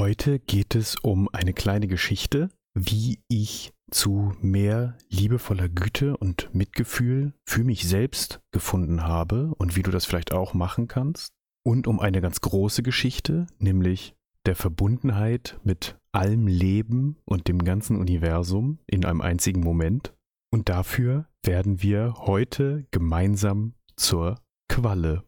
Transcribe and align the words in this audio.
Heute 0.00 0.38
geht 0.38 0.76
es 0.76 0.96
um 0.96 1.28
eine 1.30 1.52
kleine 1.52 1.86
Geschichte, 1.86 2.48
wie 2.72 3.22
ich 3.28 3.74
zu 3.90 4.32
mehr 4.40 4.96
liebevoller 5.10 5.68
Güte 5.68 6.16
und 6.16 6.48
Mitgefühl 6.54 7.34
für 7.44 7.64
mich 7.64 7.86
selbst 7.86 8.40
gefunden 8.50 9.02
habe 9.02 9.54
und 9.58 9.76
wie 9.76 9.82
du 9.82 9.90
das 9.90 10.06
vielleicht 10.06 10.32
auch 10.32 10.54
machen 10.54 10.88
kannst. 10.88 11.34
Und 11.66 11.86
um 11.86 12.00
eine 12.00 12.22
ganz 12.22 12.40
große 12.40 12.82
Geschichte, 12.82 13.46
nämlich 13.58 14.16
der 14.46 14.56
Verbundenheit 14.56 15.60
mit 15.64 15.98
allem 16.12 16.46
Leben 16.46 17.18
und 17.26 17.46
dem 17.46 17.62
ganzen 17.62 17.98
Universum 17.98 18.78
in 18.86 19.04
einem 19.04 19.20
einzigen 19.20 19.60
Moment. 19.60 20.14
Und 20.50 20.70
dafür 20.70 21.28
werden 21.44 21.82
wir 21.82 22.14
heute 22.20 22.86
gemeinsam 22.90 23.74
zur 23.96 24.40
Qualle. 24.66 25.24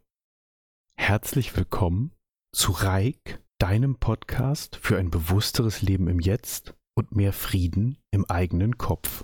Herzlich 0.97 1.55
willkommen 1.55 2.15
zu 2.55 2.71
Reik, 2.71 3.42
deinem 3.59 3.95
Podcast 3.95 4.77
für 4.81 4.97
ein 4.97 5.09
bewussteres 5.09 5.81
Leben 5.81 6.07
im 6.07 6.19
Jetzt 6.19 6.73
und 6.95 7.15
mehr 7.15 7.33
Frieden 7.33 7.97
im 8.11 8.25
eigenen 8.29 8.77
Kopf. 8.77 9.23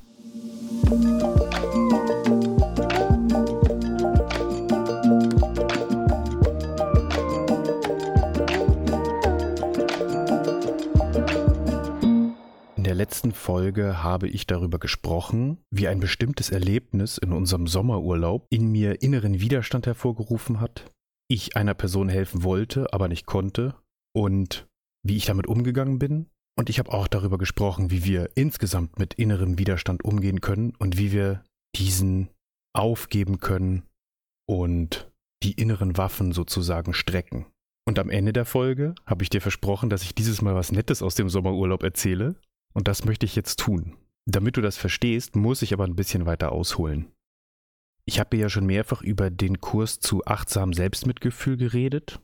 In 12.76 12.84
der 12.84 12.96
letzten 12.96 13.32
Folge 13.34 14.04
habe 14.04 14.28
ich 14.28 14.48
darüber 14.48 14.80
gesprochen, 14.80 15.58
wie 15.70 15.88
ein 15.88 16.00
bestimmtes 16.00 16.50
Erlebnis 16.50 17.18
in 17.18 17.34
unserem 17.34 17.68
Sommerurlaub 17.68 18.46
in 18.50 18.72
mir 18.72 19.02
inneren 19.02 19.42
Widerstand 19.42 19.86
hervorgerufen 19.86 20.60
hat, 20.60 20.86
ich 21.28 21.56
einer 21.56 21.74
Person 21.74 22.10
helfen 22.10 22.44
wollte, 22.44 22.92
aber 22.94 23.08
nicht 23.08 23.26
konnte 23.26 23.76
und 24.14 24.68
wie 25.04 25.18
ich 25.18 25.26
damit 25.26 25.48
umgegangen 25.48 26.00
bin. 26.00 26.28
Und 26.58 26.70
ich 26.70 26.80
habe 26.80 26.92
auch 26.92 27.08
darüber 27.08 27.38
gesprochen, 27.38 27.90
wie 27.90 28.04
wir 28.04 28.32
insgesamt 28.36 29.00
mit 29.00 29.14
innerem 29.14 29.58
Widerstand 29.58 30.04
umgehen 30.04 30.42
können 30.42 30.74
und 30.78 30.98
wie 30.98 31.12
wir 31.12 31.44
diesen 31.76 32.30
aufgeben 32.74 33.40
können 33.40 33.84
und 34.46 35.10
die 35.44 35.54
inneren 35.54 35.98
Waffen 35.98 36.34
sozusagen 36.34 36.94
strecken. 36.94 37.46
Und 37.88 37.98
am 37.98 38.10
Ende 38.10 38.34
der 38.34 38.46
Folge 38.46 38.94
habe 39.06 39.24
ich 39.24 39.30
dir 39.30 39.42
versprochen, 39.42 39.90
dass 39.90 40.04
ich 40.04 40.14
dieses 40.14 40.42
Mal 40.42 40.54
was 40.54 40.72
Nettes 40.72 41.02
aus 41.02 41.16
dem 41.16 41.30
Sommerurlaub 41.30 41.82
erzähle. 41.82 42.36
Und 42.74 42.88
das 42.88 43.06
möchte 43.06 43.26
ich 43.26 43.36
jetzt 43.36 43.60
tun. 43.60 43.98
Damit 44.28 44.58
du 44.58 44.62
das 44.62 44.78
verstehst, 44.78 45.36
muss 45.36 45.62
ich 45.62 45.74
aber 45.74 45.86
ein 45.86 45.96
bisschen 45.96 46.26
weiter 46.26 46.52
ausholen. 46.52 47.12
Ich 48.06 48.20
habe 48.20 48.38
ja 48.38 48.50
schon 48.50 48.66
mehrfach 48.66 49.02
über 49.02 49.30
den 49.30 49.60
Kurs 49.62 50.00
zu 50.00 50.26
achtsamem 50.26 50.74
Selbstmitgefühl 50.74 51.58
geredet, 51.58 52.20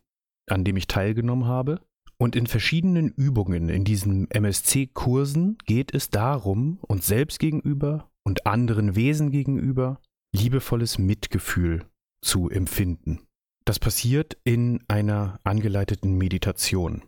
an 0.48 0.64
dem 0.64 0.78
ich 0.78 0.88
teilgenommen 0.88 1.46
habe. 1.46 1.82
Und 2.18 2.36
in 2.36 2.48
verschiedenen 2.48 3.10
Übungen 3.10 3.70
in 3.70 3.84
diesen 3.84 4.30
MSC-Kursen 4.32 5.58
geht 5.66 5.94
es 5.94 6.10
darum, 6.10 6.80
uns 6.82 7.08
selbst 7.08 7.40
gegenüber 7.40 8.10
und 8.24 8.46
anderen 8.46 8.96
Wesen 8.96 9.32
gegenüber 9.32 10.00
liebevolles 10.34 10.98
Mitgefühl 10.98 11.86
zu 12.22 12.50
empfinden. 12.50 13.22
Das 13.66 13.80
passiert 13.80 14.38
in 14.44 14.82
einer 14.88 15.40
angeleiteten 15.44 16.18
Meditation. 16.18 17.02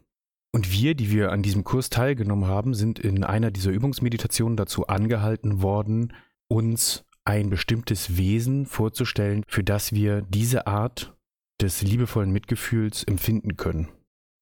Und 0.53 0.71
wir, 0.71 0.95
die 0.95 1.11
wir 1.11 1.31
an 1.31 1.43
diesem 1.43 1.63
Kurs 1.63 1.89
teilgenommen 1.89 2.47
haben, 2.47 2.73
sind 2.73 2.99
in 2.99 3.23
einer 3.23 3.51
dieser 3.51 3.71
Übungsmeditationen 3.71 4.57
dazu 4.57 4.87
angehalten 4.87 5.61
worden, 5.61 6.13
uns 6.47 7.05
ein 7.25 7.49
bestimmtes 7.49 8.17
Wesen 8.17 8.65
vorzustellen, 8.65 9.43
für 9.47 9.63
das 9.63 9.91
wir 9.91 10.21
diese 10.21 10.65
Art 10.65 11.16
des 11.61 11.81
liebevollen 11.81 12.31
Mitgefühls 12.31 13.03
empfinden 13.03 13.57
können. 13.57 13.89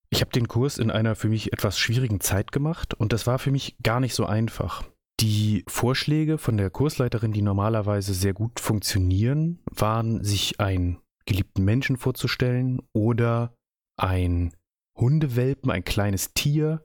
Ich 0.10 0.22
habe 0.22 0.32
den 0.32 0.48
Kurs 0.48 0.78
in 0.78 0.92
einer 0.92 1.16
für 1.16 1.30
mich 1.30 1.52
etwas 1.54 1.78
schwierigen 1.80 2.22
Zeit 2.22 2.52
gemacht 2.52 2.94
und 2.94 3.14
das 3.14 3.28
war 3.28 3.40
für 3.40 3.52
mich 3.52 3.76
gar 3.84 4.00
nicht 4.00 4.14
so 4.14 4.26
einfach. 4.26 4.84
Die 5.20 5.64
Vorschläge 5.68 6.38
von 6.38 6.58
der 6.58 6.70
Kursleiterin, 6.70 7.32
die 7.32 7.42
normalerweise 7.42 8.14
sehr 8.14 8.34
gut 8.34 8.60
funktionieren, 8.60 9.60
waren, 9.72 10.24
sich 10.24 10.60
einen 10.60 11.00
geliebten 11.26 11.64
Menschen 11.64 11.98
vorzustellen 11.98 12.82
oder 12.94 13.56
ein 13.98 14.54
Hundewelpen, 14.98 15.72
ein 15.72 15.84
kleines 15.84 16.34
Tier 16.34 16.84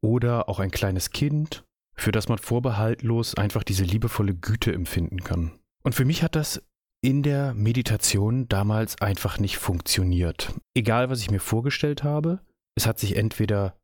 oder 0.00 0.48
auch 0.48 0.58
ein 0.58 0.70
kleines 0.70 1.10
Kind 1.10 1.64
für 1.98 2.12
das 2.12 2.28
man 2.28 2.38
vorbehaltlos 2.38 3.34
einfach 3.34 3.64
diese 3.64 3.84
liebevolle 3.84 4.34
Güte 4.34 4.72
empfinden 4.72 5.20
kann. 5.20 5.58
Und 5.82 5.94
für 5.94 6.04
mich 6.04 6.22
hat 6.22 6.36
das 6.36 6.62
in 7.00 7.22
der 7.22 7.54
Meditation 7.54 8.48
damals 8.48 9.00
einfach 9.00 9.38
nicht 9.38 9.58
funktioniert. 9.58 10.54
Egal, 10.74 11.10
was 11.10 11.20
ich 11.20 11.30
mir 11.30 11.40
vorgestellt 11.40 12.02
habe, 12.02 12.40
es 12.76 12.86
hat 12.86 12.98
sich 12.98 13.16
entweder 13.16 13.76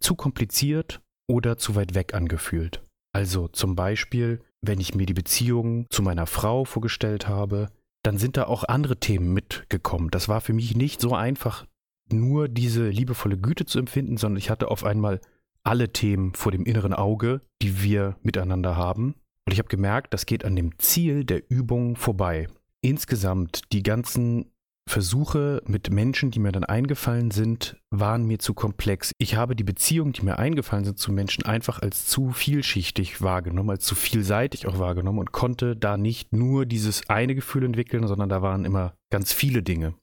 zu 0.00 0.14
kompliziert 0.14 1.00
oder 1.28 1.56
zu 1.56 1.74
weit 1.74 1.94
weg 1.94 2.14
angefühlt. 2.14 2.82
Also 3.12 3.48
zum 3.48 3.76
Beispiel, 3.76 4.42
wenn 4.60 4.80
ich 4.80 4.94
mir 4.94 5.06
die 5.06 5.14
Beziehung 5.14 5.86
zu 5.90 6.02
meiner 6.02 6.26
Frau 6.26 6.64
vorgestellt 6.64 7.28
habe, 7.28 7.70
dann 8.02 8.18
sind 8.18 8.36
da 8.36 8.44
auch 8.44 8.64
andere 8.64 8.98
Themen 8.98 9.32
mitgekommen. 9.32 10.10
Das 10.10 10.28
war 10.28 10.40
für 10.40 10.52
mich 10.52 10.76
nicht 10.76 11.00
so 11.00 11.14
einfach, 11.14 11.66
nur 12.12 12.48
diese 12.48 12.88
liebevolle 12.88 13.38
Güte 13.38 13.64
zu 13.64 13.78
empfinden, 13.78 14.16
sondern 14.16 14.38
ich 14.38 14.50
hatte 14.50 14.70
auf 14.70 14.84
einmal 14.84 15.20
alle 15.62 15.92
Themen 15.92 16.34
vor 16.34 16.52
dem 16.52 16.66
inneren 16.66 16.92
Auge, 16.92 17.40
die 17.62 17.82
wir 17.82 18.16
miteinander 18.22 18.76
haben. 18.76 19.14
Und 19.46 19.52
ich 19.52 19.58
habe 19.58 19.68
gemerkt, 19.68 20.14
das 20.14 20.26
geht 20.26 20.44
an 20.44 20.56
dem 20.56 20.78
Ziel 20.78 21.24
der 21.24 21.42
Übung 21.50 21.96
vorbei. 21.96 22.48
Insgesamt 22.82 23.72
die 23.72 23.82
ganzen 23.82 24.50
Versuche 24.88 25.62
mit 25.66 25.90
Menschen, 25.90 26.30
die 26.30 26.38
mir 26.38 26.52
dann 26.52 26.64
eingefallen 26.64 27.30
sind, 27.30 27.76
waren 27.90 28.26
mir 28.26 28.38
zu 28.38 28.52
komplex. 28.52 29.12
Ich 29.18 29.34
habe 29.34 29.56
die 29.56 29.64
Beziehungen, 29.64 30.12
die 30.12 30.22
mir 30.22 30.38
eingefallen 30.38 30.84
sind 30.84 30.98
zu 30.98 31.10
Menschen, 31.10 31.44
einfach 31.44 31.80
als 31.80 32.06
zu 32.06 32.32
vielschichtig 32.32 33.22
wahrgenommen, 33.22 33.70
als 33.70 33.84
zu 33.84 33.94
vielseitig 33.94 34.66
auch 34.66 34.78
wahrgenommen 34.78 35.20
und 35.20 35.32
konnte 35.32 35.74
da 35.74 35.96
nicht 35.96 36.32
nur 36.32 36.66
dieses 36.66 37.08
eine 37.08 37.34
Gefühl 37.34 37.64
entwickeln, 37.64 38.06
sondern 38.06 38.28
da 38.28 38.42
waren 38.42 38.66
immer 38.66 38.94
ganz 39.10 39.32
viele 39.32 39.62
Dinge. 39.62 39.94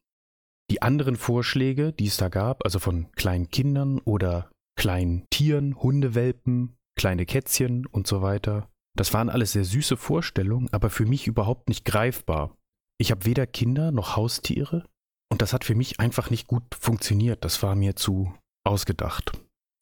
Die 0.72 0.82
anderen 0.82 1.16
Vorschläge, 1.16 1.94
die 1.94 2.08
es 2.08 2.18
da 2.18 2.30
gab, 2.30 2.64
also 2.66 2.80
von 2.80 3.12
kleinen 3.12 3.50
Kindern 3.50 4.00
oder 4.00 4.50
kleinen 4.76 5.28
Tieren, 5.30 5.76
Hundewelpen, 5.76 6.76
kleine 6.98 7.26
Kätzchen 7.26 7.86
und 7.86 8.08
so 8.08 8.22
weiter. 8.22 8.71
Das 8.98 9.14
waren 9.14 9.30
alles 9.30 9.54
sehr 9.54 9.64
süße 9.64 9.98
Vorstellungen, 9.98 10.70
aber 10.72 10.90
für 10.90 11.06
mich 11.06 11.28
überhaupt 11.28 11.70
nicht 11.70 11.86
greifbar. 11.86 12.56
Ich 12.98 13.12
habe 13.12 13.26
weder 13.26 13.48
Kinder 13.48 13.92
noch 13.92 14.16
Haustiere 14.16 14.86
und 15.32 15.42
das 15.42 15.54
hat 15.54 15.64
für 15.64 15.76
mich 15.76 16.00
einfach 16.00 16.30
nicht 16.30 16.48
gut 16.48 16.64
funktioniert. 16.80 17.44
Das 17.46 17.64
war 17.64 17.76
mir 17.76 17.96
zu 17.96 18.34
ausgedacht. 18.64 19.32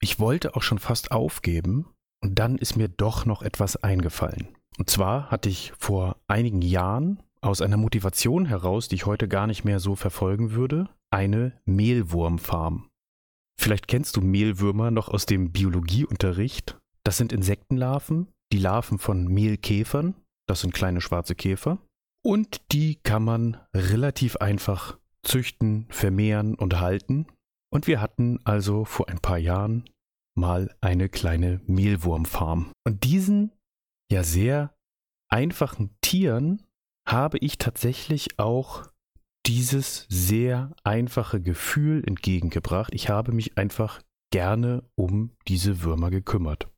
Ich 0.02 0.20
wollte 0.20 0.56
auch 0.56 0.62
schon 0.62 0.80
fast 0.80 1.12
aufgeben 1.12 1.88
und 2.24 2.40
dann 2.40 2.58
ist 2.58 2.76
mir 2.76 2.88
doch 2.88 3.26
noch 3.26 3.42
etwas 3.42 3.76
eingefallen. 3.78 4.50
Und 4.78 4.90
zwar 4.90 5.32
hatte 5.32 5.50
ich 5.50 5.74
vor 5.78 6.18
einigen 6.28 6.62
Jahren 6.62 7.22
aus 7.42 7.62
einer 7.62 7.78
Motivation 7.78 8.46
heraus, 8.46 8.88
die 8.88 8.96
ich 8.96 9.06
heute 9.06 9.28
gar 9.28 9.48
nicht 9.48 9.66
mehr 9.66 9.80
so 9.80 9.96
verfolgen 9.96 10.52
würde, 10.52 10.88
eine 11.10 11.54
Mehlwurmfarm 11.66 12.90
Vielleicht 13.60 13.90
kennst 13.90 14.16
du 14.16 14.22
Mehlwürmer 14.22 14.90
noch 14.90 15.10
aus 15.10 15.26
dem 15.26 15.52
Biologieunterricht. 15.52 16.80
Das 17.04 17.18
sind 17.18 17.34
Insektenlarven, 17.34 18.30
die 18.52 18.60
Larven 18.60 18.98
von 18.98 19.26
Mehlkäfern. 19.28 20.16
Das 20.48 20.62
sind 20.62 20.74
kleine 20.74 21.02
schwarze 21.02 21.36
Käfer. 21.36 21.80
Und 22.24 22.62
die 22.72 22.96
kann 22.96 23.24
man 23.24 23.58
relativ 23.74 24.38
einfach 24.38 24.98
züchten, 25.24 25.86
vermehren 25.90 26.56
und 26.56 26.80
halten. 26.80 27.28
Und 27.72 27.88
wir 27.88 28.02
hatten 28.02 28.40
also 28.46 28.84
vor 28.86 29.10
ein 29.10 29.20
paar 29.20 29.38
Jahren 29.38 29.86
mal 30.36 30.76
eine 30.82 31.10
kleine 31.10 31.62
Mehlwurmfarm. 31.66 32.72
Und 32.86 33.04
diesen 33.04 33.52
ja 34.12 34.24
sehr 34.24 34.74
einfachen 35.30 35.96
Tieren 36.02 36.64
habe 37.08 37.38
ich 37.40 37.58
tatsächlich 37.58 38.40
auch 38.40 38.88
dieses 39.46 40.06
sehr 40.10 40.76
einfache 40.84 41.42
Gefühl 41.42 42.04
entgegengebracht. 42.06 42.94
Ich 42.94 43.10
habe 43.10 43.32
mich 43.32 43.58
einfach 43.58 44.02
gerne 44.32 44.84
um 44.96 45.32
diese 45.48 45.82
Würmer 45.84 46.12
gekümmert. 46.12 46.70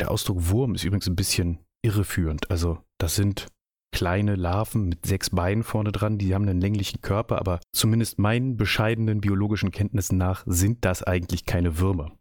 Der 0.00 0.10
Ausdruck 0.10 0.48
Wurm 0.48 0.74
ist 0.74 0.84
übrigens 0.84 1.06
ein 1.06 1.16
bisschen 1.16 1.58
irreführend. 1.82 2.50
Also 2.50 2.78
das 2.98 3.14
sind 3.14 3.48
kleine 3.92 4.34
Larven 4.34 4.88
mit 4.88 5.04
sechs 5.04 5.30
Beinen 5.30 5.62
vorne 5.62 5.92
dran, 5.92 6.16
die 6.16 6.34
haben 6.34 6.48
einen 6.48 6.60
länglichen 6.60 7.02
Körper, 7.02 7.38
aber 7.38 7.60
zumindest 7.72 8.18
meinen 8.18 8.56
bescheidenen 8.56 9.20
biologischen 9.20 9.72
Kenntnissen 9.72 10.16
nach 10.16 10.44
sind 10.46 10.84
das 10.84 11.02
eigentlich 11.02 11.44
keine 11.44 11.78
Würmer. 11.78 12.12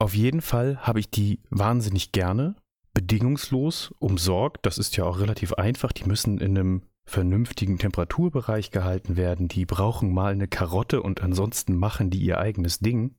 Auf 0.00 0.14
jeden 0.14 0.42
Fall 0.42 0.78
habe 0.78 1.00
ich 1.00 1.10
die 1.10 1.40
wahnsinnig 1.50 2.12
gerne, 2.12 2.56
bedingungslos 2.94 3.94
umsorgt. 3.98 4.66
Das 4.66 4.76
ist 4.78 4.96
ja 4.96 5.04
auch 5.04 5.18
relativ 5.18 5.54
einfach. 5.54 5.92
Die 5.92 6.04
müssen 6.04 6.38
in 6.38 6.58
einem 6.58 6.82
vernünftigen 7.06 7.78
Temperaturbereich 7.78 8.70
gehalten 8.70 9.16
werden, 9.16 9.48
die 9.48 9.64
brauchen 9.64 10.12
mal 10.12 10.32
eine 10.32 10.46
Karotte 10.46 11.02
und 11.02 11.22
ansonsten 11.22 11.74
machen 11.74 12.10
die 12.10 12.20
ihr 12.20 12.38
eigenes 12.38 12.80
Ding. 12.80 13.14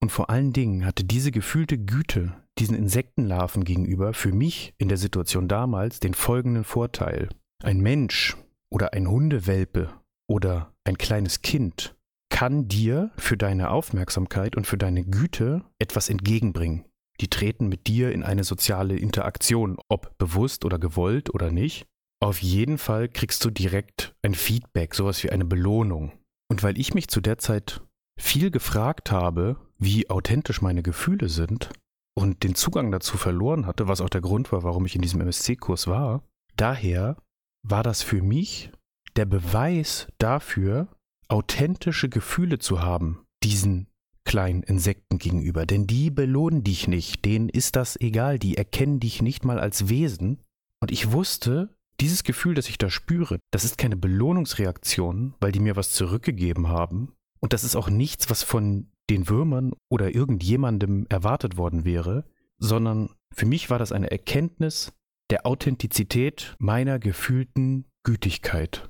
Und 0.00 0.10
vor 0.10 0.30
allen 0.30 0.52
Dingen 0.52 0.86
hatte 0.86 1.04
diese 1.04 1.32
gefühlte 1.32 1.78
Güte 1.78 2.43
diesen 2.58 2.76
Insektenlarven 2.76 3.64
gegenüber 3.64 4.14
für 4.14 4.32
mich 4.32 4.74
in 4.78 4.88
der 4.88 4.98
Situation 4.98 5.48
damals 5.48 6.00
den 6.00 6.14
folgenden 6.14 6.64
Vorteil. 6.64 7.28
Ein 7.62 7.80
Mensch 7.80 8.36
oder 8.70 8.92
ein 8.92 9.08
Hundewelpe 9.08 9.90
oder 10.28 10.72
ein 10.84 10.98
kleines 10.98 11.42
Kind 11.42 11.96
kann 12.30 12.68
dir 12.68 13.10
für 13.16 13.36
deine 13.36 13.70
Aufmerksamkeit 13.70 14.56
und 14.56 14.66
für 14.66 14.78
deine 14.78 15.04
Güte 15.04 15.62
etwas 15.78 16.08
entgegenbringen. 16.08 16.84
Die 17.20 17.28
treten 17.28 17.68
mit 17.68 17.86
dir 17.86 18.12
in 18.12 18.24
eine 18.24 18.42
soziale 18.42 18.96
Interaktion, 18.96 19.78
ob 19.88 20.18
bewusst 20.18 20.64
oder 20.64 20.78
gewollt 20.78 21.32
oder 21.32 21.52
nicht. 21.52 21.86
Auf 22.20 22.42
jeden 22.42 22.78
Fall 22.78 23.08
kriegst 23.08 23.44
du 23.44 23.50
direkt 23.50 24.16
ein 24.22 24.34
Feedback, 24.34 24.94
sowas 24.94 25.22
wie 25.22 25.30
eine 25.30 25.44
Belohnung. 25.44 26.12
Und 26.50 26.62
weil 26.62 26.78
ich 26.78 26.92
mich 26.92 27.08
zu 27.08 27.20
der 27.20 27.38
Zeit 27.38 27.82
viel 28.18 28.50
gefragt 28.50 29.12
habe, 29.12 29.56
wie 29.78 30.10
authentisch 30.10 30.60
meine 30.60 30.82
Gefühle 30.82 31.28
sind 31.28 31.70
und 32.14 32.42
den 32.42 32.54
Zugang 32.54 32.90
dazu 32.90 33.16
verloren 33.16 33.66
hatte, 33.66 33.88
was 33.88 34.00
auch 34.00 34.08
der 34.08 34.20
Grund 34.20 34.52
war, 34.52 34.62
warum 34.62 34.86
ich 34.86 34.94
in 34.94 35.02
diesem 35.02 35.20
MSC-Kurs 35.20 35.86
war, 35.86 36.22
daher 36.56 37.16
war 37.62 37.82
das 37.82 38.02
für 38.02 38.22
mich 38.22 38.70
der 39.16 39.26
Beweis 39.26 40.08
dafür, 40.18 40.88
authentische 41.28 42.08
Gefühle 42.08 42.58
zu 42.58 42.82
haben, 42.82 43.24
diesen 43.42 43.88
kleinen 44.24 44.62
Insekten 44.62 45.18
gegenüber. 45.18 45.66
Denn 45.66 45.86
die 45.86 46.10
belohnen 46.10 46.64
dich 46.64 46.88
nicht, 46.88 47.24
denen 47.24 47.48
ist 47.48 47.76
das 47.76 47.96
egal, 48.00 48.38
die 48.38 48.56
erkennen 48.56 49.00
dich 49.00 49.22
nicht 49.22 49.44
mal 49.44 49.58
als 49.58 49.88
Wesen. 49.88 50.40
Und 50.80 50.90
ich 50.90 51.12
wusste, 51.12 51.76
dieses 52.00 52.24
Gefühl, 52.24 52.54
das 52.54 52.68
ich 52.68 52.78
da 52.78 52.90
spüre, 52.90 53.38
das 53.52 53.64
ist 53.64 53.78
keine 53.78 53.96
Belohnungsreaktion, 53.96 55.34
weil 55.40 55.52
die 55.52 55.60
mir 55.60 55.76
was 55.76 55.92
zurückgegeben 55.92 56.68
haben. 56.68 57.12
Und 57.40 57.52
das 57.52 57.64
ist 57.64 57.76
auch 57.76 57.88
nichts, 57.88 58.30
was 58.30 58.42
von 58.42 58.90
den 59.10 59.28
Würmern 59.28 59.72
oder 59.90 60.14
irgendjemandem 60.14 61.06
erwartet 61.08 61.56
worden 61.56 61.84
wäre, 61.84 62.24
sondern 62.58 63.10
für 63.32 63.46
mich 63.46 63.70
war 63.70 63.78
das 63.78 63.92
eine 63.92 64.10
Erkenntnis 64.10 64.92
der 65.30 65.46
Authentizität 65.46 66.56
meiner 66.58 66.98
gefühlten 66.98 67.86
Gütigkeit. 68.04 68.88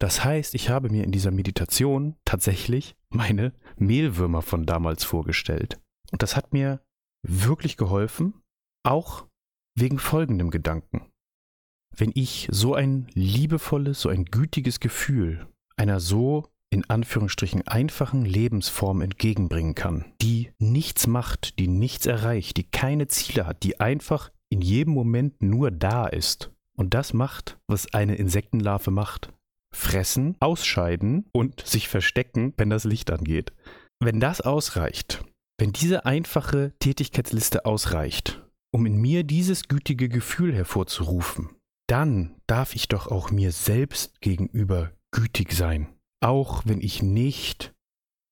Das 0.00 0.24
heißt, 0.24 0.54
ich 0.54 0.68
habe 0.68 0.90
mir 0.90 1.04
in 1.04 1.12
dieser 1.12 1.30
Meditation 1.30 2.16
tatsächlich 2.24 2.96
meine 3.08 3.52
Mehlwürmer 3.76 4.42
von 4.42 4.66
damals 4.66 5.04
vorgestellt. 5.04 5.80
Und 6.10 6.22
das 6.22 6.36
hat 6.36 6.52
mir 6.52 6.80
wirklich 7.22 7.76
geholfen, 7.76 8.34
auch 8.84 9.28
wegen 9.76 9.98
folgendem 9.98 10.50
Gedanken. 10.50 11.12
Wenn 11.96 12.10
ich 12.14 12.48
so 12.50 12.74
ein 12.74 13.06
liebevolles, 13.12 14.00
so 14.00 14.08
ein 14.08 14.24
gütiges 14.24 14.80
Gefühl 14.80 15.46
einer 15.76 16.00
so 16.00 16.51
in 16.72 16.88
Anführungsstrichen 16.88 17.66
einfachen 17.68 18.24
Lebensform 18.24 19.00
entgegenbringen 19.00 19.74
kann, 19.74 20.06
die 20.22 20.50
nichts 20.58 21.06
macht, 21.06 21.58
die 21.58 21.68
nichts 21.68 22.06
erreicht, 22.06 22.56
die 22.56 22.64
keine 22.64 23.08
Ziele 23.08 23.46
hat, 23.46 23.62
die 23.62 23.78
einfach 23.78 24.30
in 24.48 24.62
jedem 24.62 24.94
Moment 24.94 25.42
nur 25.42 25.70
da 25.70 26.06
ist. 26.06 26.50
Und 26.76 26.94
das 26.94 27.12
macht, 27.12 27.58
was 27.68 27.92
eine 27.92 28.16
Insektenlarve 28.16 28.90
macht 28.90 29.32
fressen, 29.74 30.36
ausscheiden 30.40 31.26
und 31.32 31.66
sich 31.66 31.88
verstecken, 31.88 32.54
wenn 32.56 32.70
das 32.70 32.84
Licht 32.84 33.10
angeht. 33.10 33.52
Wenn 34.00 34.20
das 34.20 34.40
ausreicht, 34.40 35.24
wenn 35.58 35.72
diese 35.72 36.04
einfache 36.04 36.72
Tätigkeitsliste 36.78 37.64
ausreicht, 37.64 38.42
um 38.72 38.86
in 38.86 39.00
mir 39.00 39.24
dieses 39.24 39.68
gütige 39.68 40.08
Gefühl 40.08 40.54
hervorzurufen, 40.54 41.50
dann 41.88 42.36
darf 42.46 42.74
ich 42.74 42.88
doch 42.88 43.08
auch 43.08 43.30
mir 43.30 43.52
selbst 43.52 44.20
gegenüber 44.20 44.92
gütig 45.10 45.52
sein. 45.52 45.88
Auch 46.22 46.62
wenn 46.66 46.80
ich 46.80 47.02
nicht 47.02 47.74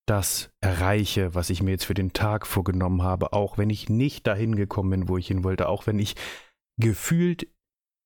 das 0.07 0.51
erreiche, 0.61 1.35
was 1.35 1.51
ich 1.51 1.63
mir 1.63 1.73
jetzt 1.73 1.85
für 1.85 1.95
den 1.95 2.13
Tag 2.13 2.47
vorgenommen 2.47 3.03
habe, 3.03 3.33
auch 3.33 3.59
wenn 3.59 3.71
ich 3.71 3.89
nicht 3.89 4.27
dahin 4.27 4.57
gekommen 4.57 4.91
bin, 4.91 5.09
wo 5.09 5.19
ich 5.19 5.29
hin 5.29 5.45
wollte, 5.45 5.69
auch 5.69 5.87
wenn 5.87 5.99
ich 5.99 6.17
gefühlt 6.81 7.47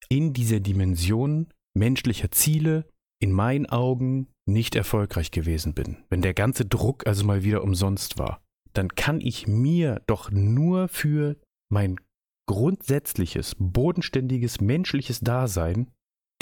in 0.08 0.32
dieser 0.32 0.60
Dimension 0.60 1.48
menschlicher 1.74 2.30
Ziele 2.30 2.86
in 3.22 3.32
meinen 3.32 3.66
Augen 3.66 4.28
nicht 4.46 4.74
erfolgreich 4.74 5.30
gewesen 5.30 5.74
bin, 5.74 6.04
wenn 6.10 6.20
der 6.20 6.34
ganze 6.34 6.66
Druck 6.66 7.06
also 7.06 7.24
mal 7.24 7.42
wieder 7.42 7.62
umsonst 7.62 8.18
war, 8.18 8.42
dann 8.74 8.88
kann 8.88 9.20
ich 9.20 9.46
mir 9.46 10.02
doch 10.06 10.30
nur 10.30 10.88
für 10.88 11.36
mein 11.70 11.98
grundsätzliches, 12.46 13.56
bodenständiges, 13.58 14.60
menschliches 14.60 15.20
Dasein 15.20 15.90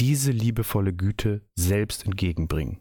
diese 0.00 0.32
liebevolle 0.32 0.92
Güte 0.92 1.42
selbst 1.56 2.04
entgegenbringen. 2.04 2.80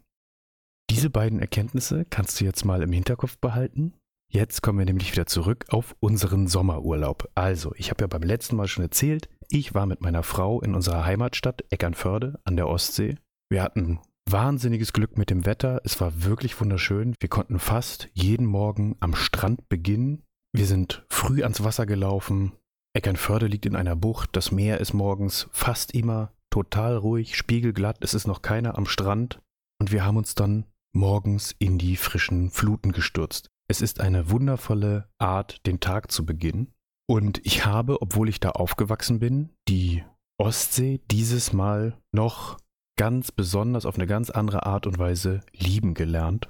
Diese 0.92 1.10
beiden 1.10 1.40
Erkenntnisse 1.40 2.04
kannst 2.08 2.40
du 2.40 2.44
jetzt 2.44 2.64
mal 2.64 2.82
im 2.82 2.92
Hinterkopf 2.92 3.38
behalten. 3.38 3.94
Jetzt 4.30 4.62
kommen 4.62 4.78
wir 4.78 4.86
nämlich 4.86 5.12
wieder 5.12 5.26
zurück 5.26 5.66
auf 5.68 5.94
unseren 6.00 6.46
Sommerurlaub. 6.46 7.28
Also, 7.34 7.74
ich 7.76 7.90
habe 7.90 8.02
ja 8.02 8.06
beim 8.06 8.22
letzten 8.22 8.56
Mal 8.56 8.68
schon 8.68 8.84
erzählt, 8.84 9.28
ich 9.50 9.74
war 9.74 9.86
mit 9.86 10.00
meiner 10.00 10.22
Frau 10.22 10.60
in 10.60 10.74
unserer 10.74 11.04
Heimatstadt 11.04 11.64
Eckernförde 11.70 12.40
an 12.44 12.56
der 12.56 12.68
Ostsee 12.68 13.16
wir 13.52 13.62
hatten 13.62 13.98
wahnsinniges 14.30 14.94
Glück 14.94 15.18
mit 15.18 15.28
dem 15.28 15.44
Wetter. 15.44 15.82
Es 15.84 16.00
war 16.00 16.24
wirklich 16.24 16.58
wunderschön. 16.58 17.14
Wir 17.20 17.28
konnten 17.28 17.58
fast 17.58 18.08
jeden 18.14 18.46
Morgen 18.46 18.96
am 18.98 19.14
Strand 19.14 19.68
beginnen. 19.68 20.22
Wir 20.54 20.64
sind 20.64 21.04
früh 21.10 21.42
ans 21.42 21.62
Wasser 21.62 21.84
gelaufen. 21.84 22.52
Eckernförde 22.94 23.48
liegt 23.48 23.66
in 23.66 23.76
einer 23.76 23.94
Bucht. 23.94 24.30
Das 24.32 24.52
Meer 24.52 24.80
ist 24.80 24.94
morgens 24.94 25.50
fast 25.52 25.92
immer 25.92 26.32
total 26.48 26.96
ruhig, 26.96 27.36
spiegelglatt. 27.36 27.98
Es 28.00 28.14
ist 28.14 28.26
noch 28.26 28.40
keiner 28.40 28.78
am 28.78 28.86
Strand. 28.86 29.42
Und 29.78 29.92
wir 29.92 30.02
haben 30.02 30.16
uns 30.16 30.34
dann 30.34 30.64
morgens 30.92 31.54
in 31.58 31.78
die 31.78 31.96
frischen 31.96 32.50
Fluten 32.50 32.92
gestürzt. 32.92 33.48
Es 33.68 33.80
ist 33.80 34.00
eine 34.00 34.30
wundervolle 34.30 35.08
Art, 35.18 35.66
den 35.66 35.80
Tag 35.80 36.10
zu 36.10 36.26
beginnen. 36.26 36.72
Und 37.08 37.44
ich 37.44 37.66
habe, 37.66 38.00
obwohl 38.00 38.28
ich 38.28 38.40
da 38.40 38.50
aufgewachsen 38.50 39.18
bin, 39.18 39.50
die 39.68 40.04
Ostsee 40.38 41.00
dieses 41.10 41.52
Mal 41.52 41.98
noch 42.12 42.58
ganz 42.98 43.32
besonders 43.32 43.86
auf 43.86 43.96
eine 43.96 44.06
ganz 44.06 44.30
andere 44.30 44.66
Art 44.66 44.86
und 44.86 44.98
Weise 44.98 45.40
lieben 45.52 45.94
gelernt. 45.94 46.48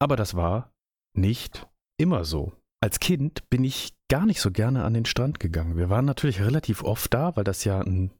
Aber 0.00 0.16
das 0.16 0.34
war 0.34 0.72
nicht 1.16 1.68
immer 1.98 2.24
so. 2.24 2.52
Als 2.82 2.98
Kind 2.98 3.48
bin 3.50 3.62
ich 3.62 3.94
gar 4.08 4.26
nicht 4.26 4.40
so 4.40 4.50
gerne 4.50 4.84
an 4.84 4.94
den 4.94 5.04
Strand 5.04 5.38
gegangen. 5.38 5.76
Wir 5.76 5.88
waren 5.88 6.04
natürlich 6.04 6.40
relativ 6.40 6.82
oft 6.82 7.14
da, 7.14 7.36
weil 7.36 7.44
das 7.44 7.64
ja 7.64 7.80
ein 7.80 8.10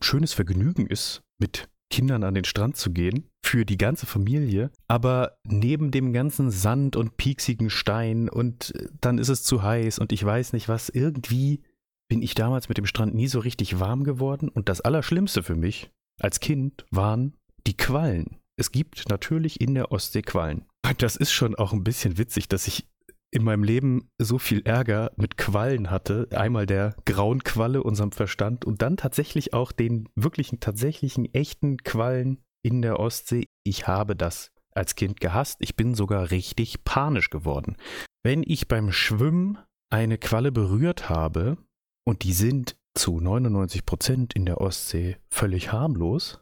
schönes 0.00 0.32
Vergnügen 0.32 0.86
ist, 0.86 1.22
mit 1.38 1.68
Kindern 1.90 2.24
an 2.24 2.34
den 2.34 2.44
Strand 2.44 2.76
zu 2.76 2.90
gehen, 2.90 3.30
für 3.42 3.64
die 3.64 3.78
ganze 3.78 4.06
Familie. 4.06 4.70
Aber 4.88 5.38
neben 5.44 5.90
dem 5.90 6.12
ganzen 6.12 6.50
Sand 6.50 6.96
und 6.96 7.16
pieksigen 7.16 7.70
Stein 7.70 8.28
und 8.28 8.72
dann 9.00 9.18
ist 9.18 9.28
es 9.28 9.44
zu 9.44 9.62
heiß 9.62 9.98
und 9.98 10.12
ich 10.12 10.24
weiß 10.24 10.52
nicht 10.52 10.68
was, 10.68 10.88
irgendwie 10.88 11.62
bin 12.08 12.22
ich 12.22 12.34
damals 12.34 12.68
mit 12.68 12.78
dem 12.78 12.86
Strand 12.86 13.14
nie 13.14 13.28
so 13.28 13.38
richtig 13.38 13.80
warm 13.80 14.04
geworden. 14.04 14.48
Und 14.48 14.68
das 14.68 14.80
Allerschlimmste 14.80 15.42
für 15.42 15.56
mich 15.56 15.90
als 16.18 16.40
Kind 16.40 16.84
waren 16.90 17.36
die 17.66 17.76
Quallen. 17.76 18.38
Es 18.56 18.72
gibt 18.72 19.08
natürlich 19.08 19.60
in 19.60 19.74
der 19.74 19.92
Ostsee 19.92 20.22
Quallen. 20.22 20.64
Das 20.98 21.16
ist 21.16 21.32
schon 21.32 21.54
auch 21.56 21.72
ein 21.72 21.84
bisschen 21.84 22.16
witzig, 22.16 22.48
dass 22.48 22.66
ich 22.68 22.88
in 23.30 23.44
meinem 23.44 23.64
Leben 23.64 24.08
so 24.18 24.38
viel 24.38 24.62
Ärger 24.62 25.12
mit 25.16 25.36
Quallen 25.36 25.90
hatte. 25.90 26.28
Einmal 26.30 26.66
der 26.66 26.94
grauen 27.04 27.42
Qualle, 27.44 27.82
unserem 27.82 28.12
Verstand, 28.12 28.64
und 28.64 28.82
dann 28.82 28.96
tatsächlich 28.96 29.52
auch 29.52 29.72
den 29.72 30.08
wirklichen, 30.14 30.60
tatsächlichen, 30.60 31.32
echten 31.34 31.78
Quallen 31.78 32.42
in 32.62 32.82
der 32.82 32.98
Ostsee. 32.98 33.44
Ich 33.64 33.86
habe 33.86 34.16
das 34.16 34.52
als 34.72 34.94
Kind 34.94 35.20
gehasst. 35.20 35.58
Ich 35.60 35.76
bin 35.76 35.94
sogar 35.94 36.30
richtig 36.30 36.84
panisch 36.84 37.30
geworden. 37.30 37.76
Wenn 38.22 38.42
ich 38.44 38.68
beim 38.68 38.92
Schwimmen 38.92 39.58
eine 39.90 40.18
Qualle 40.18 40.52
berührt 40.52 41.08
habe, 41.08 41.58
und 42.06 42.22
die 42.22 42.32
sind 42.32 42.76
zu 42.94 43.20
99 43.20 43.84
Prozent 43.84 44.34
in 44.34 44.46
der 44.46 44.60
Ostsee 44.60 45.16
völlig 45.28 45.72
harmlos, 45.72 46.40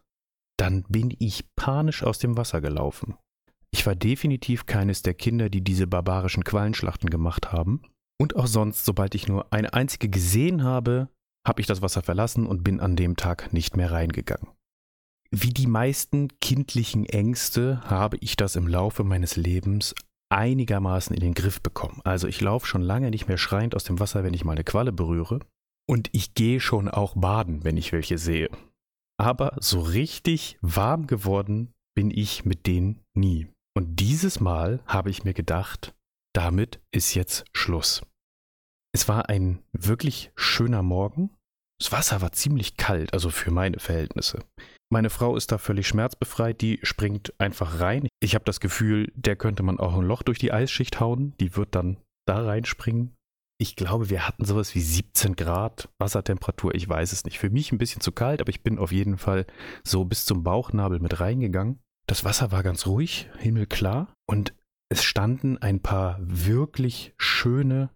dann 0.59 0.85
bin 0.85 1.15
ich 1.19 1.45
panisch 1.57 2.03
aus 2.05 2.19
dem 2.19 2.37
Wasser 2.37 2.61
gelaufen. 2.61 3.17
Ich 3.75 3.87
war 3.87 3.97
definitiv 3.97 4.67
keines 4.67 5.03
der 5.03 5.15
Kinder, 5.15 5.51
die 5.51 5.61
diese 5.61 5.89
barbarischen 5.89 6.45
Quallenschlachten 6.45 7.11
gemacht 7.11 7.51
haben. 7.51 7.83
Und 8.21 8.37
auch 8.37 8.47
sonst, 8.47 8.85
sobald 8.85 9.17
ich 9.17 9.27
nur 9.27 9.53
eine 9.53 9.75
einzige 9.75 10.09
gesehen 10.09 10.63
habe, 10.63 11.09
habe 11.45 11.61
ich 11.61 11.67
das 11.67 11.83
Wasser 11.83 12.01
verlassen 12.01 12.47
und 12.47 12.63
bin 12.63 12.79
an 12.79 12.95
dem 12.95 13.17
Tag 13.17 13.53
nicht 13.53 13.77
mehr 13.77 13.91
reingegangen. 13.91 14.47
Wie 15.33 15.53
die 15.53 15.67
meisten 15.67 16.29
kindlichen 16.41 17.05
Ängste 17.05 17.83
habe 17.91 18.17
ich 18.21 18.37
das 18.37 18.55
im 18.55 18.69
Laufe 18.69 19.03
meines 19.03 19.35
Lebens 19.35 19.97
einigermaßen 20.31 21.13
in 21.13 21.21
den 21.21 21.35
Griff 21.35 21.61
bekommen. 21.61 22.01
Also 22.05 22.29
ich 22.29 22.41
laufe 22.41 22.69
schon 22.69 22.83
lange 22.83 23.11
nicht 23.11 23.27
mehr 23.27 23.39
schreiend 23.39 23.75
aus 23.75 23.83
dem 23.83 23.99
Wasser, 23.99 24.23
wenn 24.23 24.35
ich 24.35 24.45
mal 24.45 24.53
eine 24.53 24.63
Qualle 24.63 24.93
berühre. 24.93 25.41
Und 25.91 26.11
ich 26.13 26.35
gehe 26.35 26.61
schon 26.61 26.89
auch 26.89 27.17
baden, 27.17 27.65
wenn 27.65 27.77
ich 27.77 27.91
welche 27.91 28.19
sehe. 28.19 28.51
Aber 29.19 29.57
so 29.59 29.81
richtig 29.81 30.59
warm 30.61 31.09
geworden 31.09 31.73
bin 31.97 32.13
ich 32.13 32.45
mit 32.45 32.69
denen 32.69 33.01
nie. 33.15 33.49
Und 33.77 33.97
dieses 34.01 34.41
Mal 34.41 34.81
habe 34.87 35.11
ich 35.11 35.25
mir 35.25 35.35
gedacht, 35.35 35.95
damit 36.35 36.81
ist 36.93 37.15
jetzt 37.15 37.45
Schluss. 37.53 38.03
Es 38.95 39.09
war 39.09 39.29
ein 39.29 39.63
wirklich 39.73 40.31
schöner 40.37 40.83
Morgen. 40.83 41.31
Das 41.81 41.91
Wasser 41.91 42.21
war 42.21 42.33
ziemlich 42.33 42.77
kalt, 42.77 43.13
also 43.13 43.31
für 43.31 43.51
meine 43.51 43.81
Verhältnisse. 43.81 44.45
Meine 44.93 45.11
Frau 45.11 45.37
ist 45.37 45.51
da 45.51 45.59
völlig 45.59 45.89
schmerzbefreit, 45.89 46.61
die 46.61 46.79
springt 46.85 47.35
einfach 47.39 47.81
rein. 47.81 48.07
Ich 48.21 48.37
habe 48.37 48.45
das 48.45 48.61
Gefühl, 48.61 49.13
der 49.17 49.35
könnte 49.35 49.65
man 49.65 49.81
auch 49.81 49.95
ein 49.95 50.07
Loch 50.07 50.23
durch 50.23 50.39
die 50.39 50.53
Eisschicht 50.53 51.01
hauen, 51.01 51.35
die 51.41 51.57
wird 51.57 51.75
dann 51.75 51.97
da 52.27 52.45
reinspringen 52.45 53.17
ich 53.59 53.77
glaube, 53.77 54.11
wir 54.11 54.27
hatten 54.27 54.45
sowas 54.45 54.75
wie 54.75 54.81
17 54.81 55.37
Grad 55.37 55.89
Wassertemperatur. 55.99 56.75
Ich 56.75 56.89
weiß 56.89 57.13
es 57.13 57.25
nicht. 57.25 57.39
Für 57.39 57.51
mich 57.51 57.73
ein 57.73 57.79
bisschen 57.79 58.01
zu 58.01 58.13
kalt, 58.13 58.41
aber 58.41 58.51
ich 58.51 58.63
bin 58.63 58.79
auf 58.79 58.93
jeden 58.93 59.17
Fall 59.17 59.47
so 59.85 60.05
bis 60.05 60.27
zum 60.27 60.43
Bauchnabel 60.43 60.99
mit 60.99 61.21
reingegangen. 61.21 61.79
Das 62.07 62.25
Wasser 62.25 62.53
war 62.53 62.63
ganz 62.63 62.87
ruhig, 62.87 63.29
himmelklar 63.39 64.13
und 64.29 64.55
es 64.91 65.03
standen 65.05 65.59
ein 65.59 65.81
paar 65.81 66.19
wirklich 66.21 67.15
schöne 67.19 67.91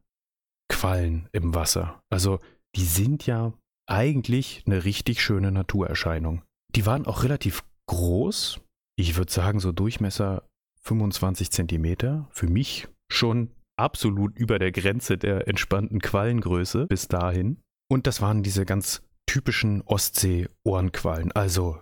Quallen 0.70 1.28
im 1.32 1.54
Wasser. 1.54 2.00
Also 2.10 2.40
die 2.74 2.84
sind 2.84 3.26
ja 3.26 3.52
eigentlich 3.86 4.62
eine 4.66 4.84
richtig 4.84 5.22
schöne 5.22 5.50
Naturerscheinung. 5.50 6.42
Die 6.74 6.86
waren 6.86 7.06
auch 7.06 7.22
relativ 7.22 7.64
groß. 7.86 8.60
Ich 8.96 9.16
würde 9.16 9.32
sagen, 9.32 9.60
so 9.60 9.72
Durchmesser 9.72 10.48
25 10.82 11.50
Zentimeter. 11.50 12.28
Für 12.30 12.48
mich 12.48 12.88
schon 13.10 13.50
absolut 13.78 14.36
über 14.36 14.58
der 14.58 14.72
Grenze 14.72 15.16
der 15.16 15.48
entspannten 15.48 16.00
Quallengröße 16.00 16.86
bis 16.86 17.08
dahin. 17.08 17.62
Und 17.90 18.06
das 18.06 18.20
waren 18.20 18.42
diese 18.42 18.66
ganz 18.66 19.02
typischen 19.26 19.82
Ostsee-Ohrenquallen. 19.82 21.32
Also 21.32 21.80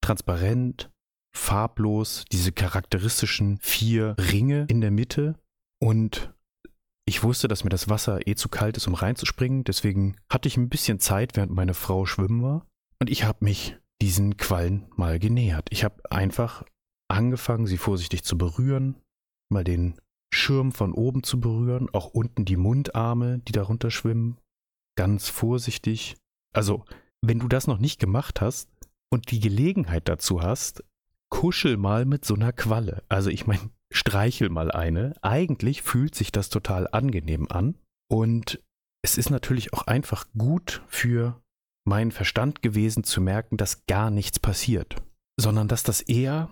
transparent, 0.00 0.90
farblos, 1.38 2.24
diese 2.30 2.52
charakteristischen 2.52 3.58
vier 3.60 4.16
Ringe 4.18 4.66
in 4.68 4.80
der 4.80 4.90
Mitte. 4.90 5.36
Und 5.80 6.34
ich 7.06 7.22
wusste, 7.22 7.48
dass 7.48 7.64
mir 7.64 7.70
das 7.70 7.88
Wasser 7.88 8.26
eh 8.26 8.34
zu 8.34 8.48
kalt 8.48 8.76
ist, 8.76 8.86
um 8.86 8.94
reinzuspringen. 8.94 9.64
Deswegen 9.64 10.16
hatte 10.30 10.48
ich 10.48 10.56
ein 10.56 10.68
bisschen 10.68 10.98
Zeit, 10.98 11.36
während 11.36 11.52
meine 11.52 11.74
Frau 11.74 12.04
schwimmen 12.04 12.42
war. 12.42 12.66
Und 13.00 13.08
ich 13.08 13.24
habe 13.24 13.44
mich 13.44 13.76
diesen 14.02 14.36
Quallen 14.36 14.86
mal 14.96 15.18
genähert. 15.18 15.68
Ich 15.70 15.84
habe 15.84 16.10
einfach 16.10 16.64
angefangen, 17.08 17.66
sie 17.66 17.78
vorsichtig 17.78 18.24
zu 18.24 18.36
berühren, 18.36 18.96
mal 19.50 19.64
den 19.64 19.98
Schirm 20.34 20.72
von 20.72 20.92
oben 20.92 21.22
zu 21.22 21.40
berühren, 21.40 21.88
auch 21.92 22.08
unten 22.08 22.44
die 22.44 22.56
Mundarme, 22.56 23.38
die 23.38 23.52
darunter 23.52 23.90
schwimmen, 23.90 24.38
ganz 24.96 25.28
vorsichtig. 25.28 26.16
Also, 26.54 26.84
wenn 27.24 27.38
du 27.38 27.48
das 27.48 27.66
noch 27.66 27.78
nicht 27.78 27.98
gemacht 27.98 28.40
hast 28.40 28.68
und 29.10 29.30
die 29.30 29.40
Gelegenheit 29.40 30.08
dazu 30.08 30.42
hast, 30.42 30.84
kuschel 31.30 31.76
mal 31.76 32.04
mit 32.04 32.24
so 32.24 32.34
einer 32.34 32.52
Qualle. 32.52 33.02
Also, 33.08 33.30
ich 33.30 33.46
meine, 33.46 33.70
streichel 33.92 34.48
mal 34.48 34.70
eine. 34.70 35.14
Eigentlich 35.22 35.82
fühlt 35.82 36.14
sich 36.14 36.32
das 36.32 36.48
total 36.48 36.88
angenehm 36.90 37.48
an 37.50 37.76
und 38.10 38.62
es 39.04 39.16
ist 39.16 39.30
natürlich 39.30 39.72
auch 39.72 39.86
einfach 39.86 40.26
gut 40.36 40.82
für 40.88 41.40
meinen 41.86 42.12
Verstand 42.12 42.62
gewesen 42.62 43.04
zu 43.04 43.20
merken, 43.20 43.56
dass 43.56 43.86
gar 43.86 44.10
nichts 44.10 44.38
passiert, 44.38 44.96
sondern 45.40 45.68
dass 45.68 45.82
das 45.82 46.00
eher 46.02 46.50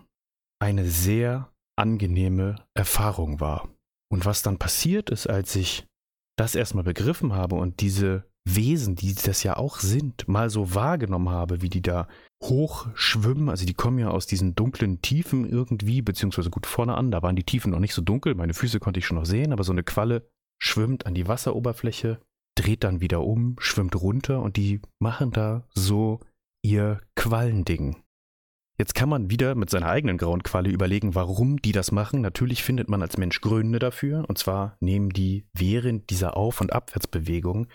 eine 0.60 0.86
sehr 0.86 1.52
angenehme 1.78 2.56
Erfahrung 2.74 3.40
war. 3.40 3.68
Und 4.10 4.24
was 4.24 4.42
dann 4.42 4.58
passiert 4.58 5.10
ist, 5.10 5.26
als 5.26 5.56
ich 5.56 5.86
das 6.38 6.54
erstmal 6.54 6.84
begriffen 6.84 7.34
habe 7.34 7.56
und 7.56 7.80
diese 7.80 8.24
Wesen, 8.48 8.94
die 8.94 9.12
das 9.14 9.42
ja 9.42 9.56
auch 9.56 9.80
sind, 9.80 10.28
mal 10.28 10.50
so 10.50 10.74
wahrgenommen 10.74 11.30
habe, 11.30 11.62
wie 11.62 11.68
die 11.68 11.82
da 11.82 12.06
hoch 12.42 12.86
schwimmen. 12.94 13.48
Also 13.48 13.66
die 13.66 13.74
kommen 13.74 13.98
ja 13.98 14.10
aus 14.10 14.26
diesen 14.26 14.54
dunklen 14.54 15.02
Tiefen 15.02 15.44
irgendwie, 15.44 16.00
beziehungsweise 16.00 16.50
gut 16.50 16.66
vorne 16.66 16.94
an, 16.94 17.10
da 17.10 17.22
waren 17.22 17.34
die 17.34 17.44
Tiefen 17.44 17.72
noch 17.72 17.80
nicht 17.80 17.94
so 17.94 18.02
dunkel, 18.02 18.36
meine 18.36 18.54
Füße 18.54 18.78
konnte 18.78 18.98
ich 18.98 19.06
schon 19.06 19.16
noch 19.16 19.26
sehen, 19.26 19.52
aber 19.52 19.64
so 19.64 19.72
eine 19.72 19.82
Qualle 19.82 20.30
schwimmt 20.58 21.06
an 21.06 21.14
die 21.14 21.26
Wasseroberfläche, 21.26 22.20
dreht 22.56 22.84
dann 22.84 23.00
wieder 23.00 23.22
um, 23.22 23.56
schwimmt 23.58 24.00
runter 24.00 24.40
und 24.40 24.56
die 24.56 24.80
machen 25.00 25.32
da 25.32 25.66
so 25.74 26.20
ihr 26.62 27.00
Quallending. 27.16 27.96
Jetzt 28.78 28.94
kann 28.94 29.08
man 29.08 29.30
wieder 29.30 29.54
mit 29.54 29.70
seiner 29.70 29.88
eigenen 29.88 30.18
grauen 30.18 30.42
Qualle 30.42 30.68
überlegen, 30.68 31.14
warum 31.14 31.60
die 31.62 31.72
das 31.72 31.92
machen. 31.92 32.20
Natürlich 32.20 32.62
findet 32.62 32.90
man 32.90 33.00
als 33.00 33.16
Mensch 33.16 33.40
Gründe 33.40 33.78
dafür. 33.78 34.26
Und 34.28 34.36
zwar 34.36 34.76
nehmen 34.80 35.08
die 35.08 35.46
während 35.54 36.10
dieser 36.10 36.36
Auf- 36.36 36.60
und 36.60 36.74
Abwärtsbewegung 36.74 37.68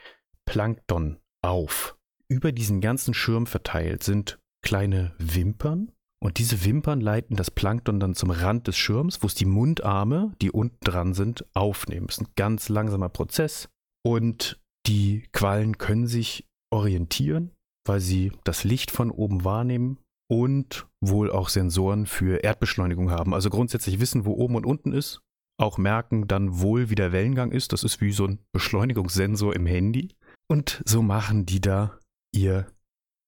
Plankton 0.45 1.19
auf. 1.43 1.97
Über 2.27 2.51
diesen 2.51 2.81
ganzen 2.81 3.13
Schirm 3.13 3.45
verteilt 3.45 4.03
sind 4.03 4.39
kleine 4.63 5.13
Wimpern. 5.17 5.91
Und 6.23 6.37
diese 6.37 6.63
Wimpern 6.65 7.01
leiten 7.01 7.35
das 7.35 7.49
Plankton 7.49 7.99
dann 7.99 8.13
zum 8.13 8.29
Rand 8.29 8.67
des 8.67 8.77
Schirms, 8.77 9.23
wo 9.23 9.27
es 9.27 9.33
die 9.33 9.45
Mundarme, 9.45 10.33
die 10.41 10.51
unten 10.51 10.77
dran 10.81 11.13
sind, 11.13 11.45
aufnehmen. 11.55 12.07
Das 12.07 12.17
ist 12.17 12.27
ein 12.27 12.33
ganz 12.35 12.69
langsamer 12.69 13.09
Prozess. 13.09 13.69
Und 14.05 14.61
die 14.85 15.23
Quallen 15.31 15.77
können 15.79 16.07
sich 16.07 16.47
orientieren, 16.71 17.51
weil 17.87 17.99
sie 17.99 18.31
das 18.43 18.63
Licht 18.63 18.91
von 18.91 19.09
oben 19.09 19.43
wahrnehmen 19.43 19.97
und 20.29 20.87
wohl 21.01 21.31
auch 21.31 21.49
Sensoren 21.49 22.05
für 22.05 22.43
Erdbeschleunigung 22.43 23.11
haben. 23.11 23.33
Also 23.33 23.49
grundsätzlich 23.49 23.99
wissen, 23.99 24.23
wo 24.23 24.33
oben 24.33 24.55
und 24.55 24.65
unten 24.65 24.93
ist, 24.93 25.21
auch 25.59 25.77
merken 25.77 26.27
dann 26.27 26.59
wohl, 26.59 26.89
wie 26.89 26.95
der 26.95 27.11
Wellengang 27.11 27.51
ist. 27.51 27.73
Das 27.73 27.83
ist 27.83 27.99
wie 27.99 28.11
so 28.11 28.25
ein 28.25 28.39
Beschleunigungssensor 28.51 29.55
im 29.55 29.65
Handy. 29.65 30.09
Und 30.51 30.83
so 30.85 31.01
machen 31.01 31.45
die 31.45 31.61
da 31.61 31.97
ihr 32.35 32.69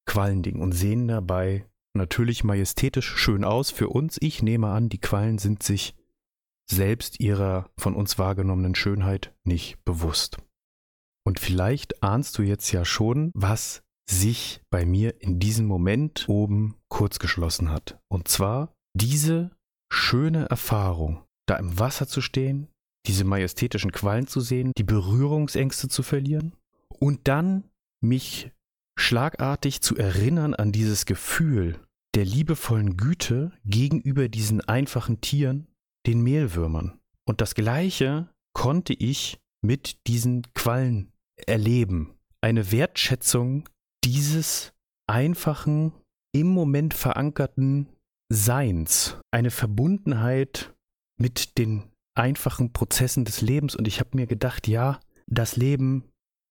Quallending 0.05 0.59
und 0.59 0.73
sehen 0.73 1.07
dabei 1.07 1.65
natürlich 1.95 2.43
majestätisch 2.43 3.15
schön 3.15 3.45
aus 3.45 3.71
für 3.71 3.87
uns. 3.87 4.17
Ich 4.19 4.43
nehme 4.43 4.67
an, 4.67 4.89
die 4.89 4.97
Quallen 4.97 5.37
sind 5.37 5.63
sich 5.63 5.95
selbst 6.69 7.21
ihrer 7.21 7.69
von 7.77 7.95
uns 7.95 8.19
wahrgenommenen 8.19 8.75
Schönheit 8.75 9.33
nicht 9.45 9.81
bewusst. 9.85 10.37
Und 11.25 11.39
vielleicht 11.39 12.03
ahnst 12.03 12.37
du 12.37 12.41
jetzt 12.41 12.69
ja 12.73 12.83
schon, 12.83 13.31
was 13.33 13.83
sich 14.09 14.61
bei 14.69 14.85
mir 14.85 15.21
in 15.21 15.39
diesem 15.39 15.65
Moment 15.65 16.27
oben 16.27 16.75
kurz 16.89 17.19
geschlossen 17.19 17.71
hat. 17.71 17.97
Und 18.11 18.27
zwar 18.27 18.75
diese 18.97 19.49
schöne 19.89 20.49
Erfahrung, 20.49 21.23
da 21.47 21.55
im 21.55 21.79
Wasser 21.79 22.05
zu 22.05 22.19
stehen, 22.19 22.67
diese 23.07 23.23
majestätischen 23.23 23.93
Quallen 23.93 24.27
zu 24.27 24.41
sehen, 24.41 24.73
die 24.77 24.83
Berührungsängste 24.83 25.87
zu 25.87 26.03
verlieren 26.03 26.53
und 26.99 27.27
dann 27.27 27.63
mich 28.01 28.51
schlagartig 28.97 29.81
zu 29.81 29.97
erinnern 29.97 30.53
an 30.53 30.71
dieses 30.71 31.05
Gefühl 31.05 31.79
der 32.15 32.25
liebevollen 32.25 32.95
Güte 32.95 33.51
gegenüber 33.65 34.29
diesen 34.29 34.61
einfachen 34.61 35.19
Tieren, 35.21 35.67
den 36.05 36.21
Mehlwürmern. 36.21 36.99
Und 37.25 37.41
das 37.41 37.55
Gleiche 37.55 38.29
konnte 38.53 38.93
ich 38.93 39.39
mit 39.63 40.05
diesen 40.07 40.43
Quallen 40.53 41.11
erleben. 41.47 42.13
Eine 42.41 42.71
Wertschätzung 42.71 43.67
dieses 44.03 44.73
einfachen, 45.07 45.93
im 46.35 46.47
Moment 46.47 46.93
verankerten 46.93 47.87
Seins, 48.31 49.17
eine 49.31 49.51
Verbundenheit 49.51 50.73
mit 51.19 51.57
den 51.57 51.83
einfachen 52.15 52.73
Prozessen 52.73 53.25
des 53.25 53.41
Lebens. 53.41 53.75
Und 53.75 53.87
ich 53.87 53.99
habe 53.99 54.09
mir 54.13 54.27
gedacht, 54.27 54.67
ja, 54.67 54.99
das 55.27 55.55
Leben 55.55 56.03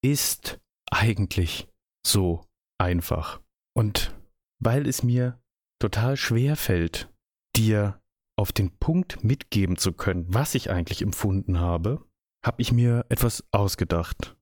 ist 0.04 0.60
eigentlich 0.90 1.68
so 2.06 2.44
einfach. 2.78 3.40
Und 3.76 4.14
weil 4.62 4.86
es 4.86 5.02
mir 5.02 5.40
total 5.80 6.16
schwer 6.16 6.56
fällt, 6.56 7.10
dir 7.56 8.00
auf 8.38 8.52
den 8.52 8.70
Punkt 8.78 9.24
mitgeben 9.24 9.76
zu 9.76 9.92
können, 9.92 10.26
was 10.28 10.54
ich 10.54 10.70
eigentlich 10.70 11.02
empfunden 11.02 11.60
habe, 11.60 12.04
habe 12.44 12.60
ich 12.60 12.72
mir 12.72 13.06
etwas 13.08 13.44
ausgedacht 13.52 14.36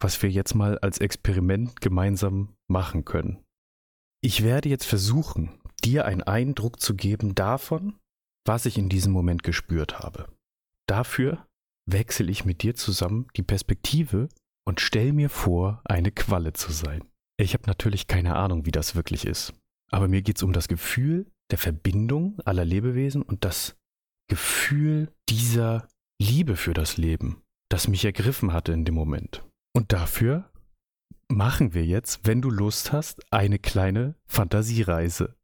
was 0.00 0.20
wir 0.22 0.30
jetzt 0.30 0.54
mal 0.54 0.78
als 0.78 0.98
Experiment 0.98 1.80
gemeinsam 1.80 2.56
machen 2.68 3.04
können. 3.04 3.44
Ich 4.22 4.42
werde 4.42 4.68
jetzt 4.68 4.86
versuchen, 4.86 5.60
dir 5.84 6.06
einen 6.06 6.22
Eindruck 6.22 6.80
zu 6.80 6.94
geben 6.94 7.34
davon, 7.34 7.98
was 8.46 8.66
ich 8.66 8.78
in 8.78 8.88
diesem 8.88 9.12
Moment 9.12 9.42
gespürt 9.42 10.00
habe. 10.00 10.26
Dafür 10.88 11.46
wechsle 11.88 12.30
ich 12.30 12.44
mit 12.44 12.62
dir 12.62 12.74
zusammen 12.74 13.28
die 13.36 13.42
Perspektive 13.42 14.28
und 14.70 14.80
stell 14.80 15.12
mir 15.12 15.30
vor, 15.30 15.82
eine 15.84 16.12
Qualle 16.12 16.52
zu 16.52 16.70
sein. 16.70 17.02
Ich 17.36 17.54
habe 17.54 17.66
natürlich 17.66 18.06
keine 18.06 18.36
Ahnung, 18.36 18.66
wie 18.66 18.70
das 18.70 18.94
wirklich 18.94 19.26
ist, 19.26 19.52
aber 19.90 20.06
mir 20.06 20.22
geht 20.22 20.36
es 20.36 20.44
um 20.44 20.52
das 20.52 20.68
Gefühl 20.68 21.26
der 21.50 21.58
Verbindung 21.58 22.38
aller 22.44 22.64
Lebewesen 22.64 23.22
und 23.22 23.44
das 23.44 23.76
Gefühl 24.28 25.12
dieser 25.28 25.88
Liebe 26.22 26.54
für 26.54 26.72
das 26.72 26.98
Leben, 26.98 27.42
das 27.68 27.88
mich 27.88 28.04
ergriffen 28.04 28.52
hatte 28.52 28.70
in 28.70 28.84
dem 28.84 28.94
Moment. 28.94 29.42
Und 29.74 29.92
dafür 29.92 30.52
machen 31.26 31.74
wir 31.74 31.84
jetzt, 31.84 32.20
wenn 32.28 32.40
du 32.40 32.48
Lust 32.48 32.92
hast, 32.92 33.24
eine 33.32 33.58
kleine 33.58 34.14
Fantasiereise. 34.28 35.34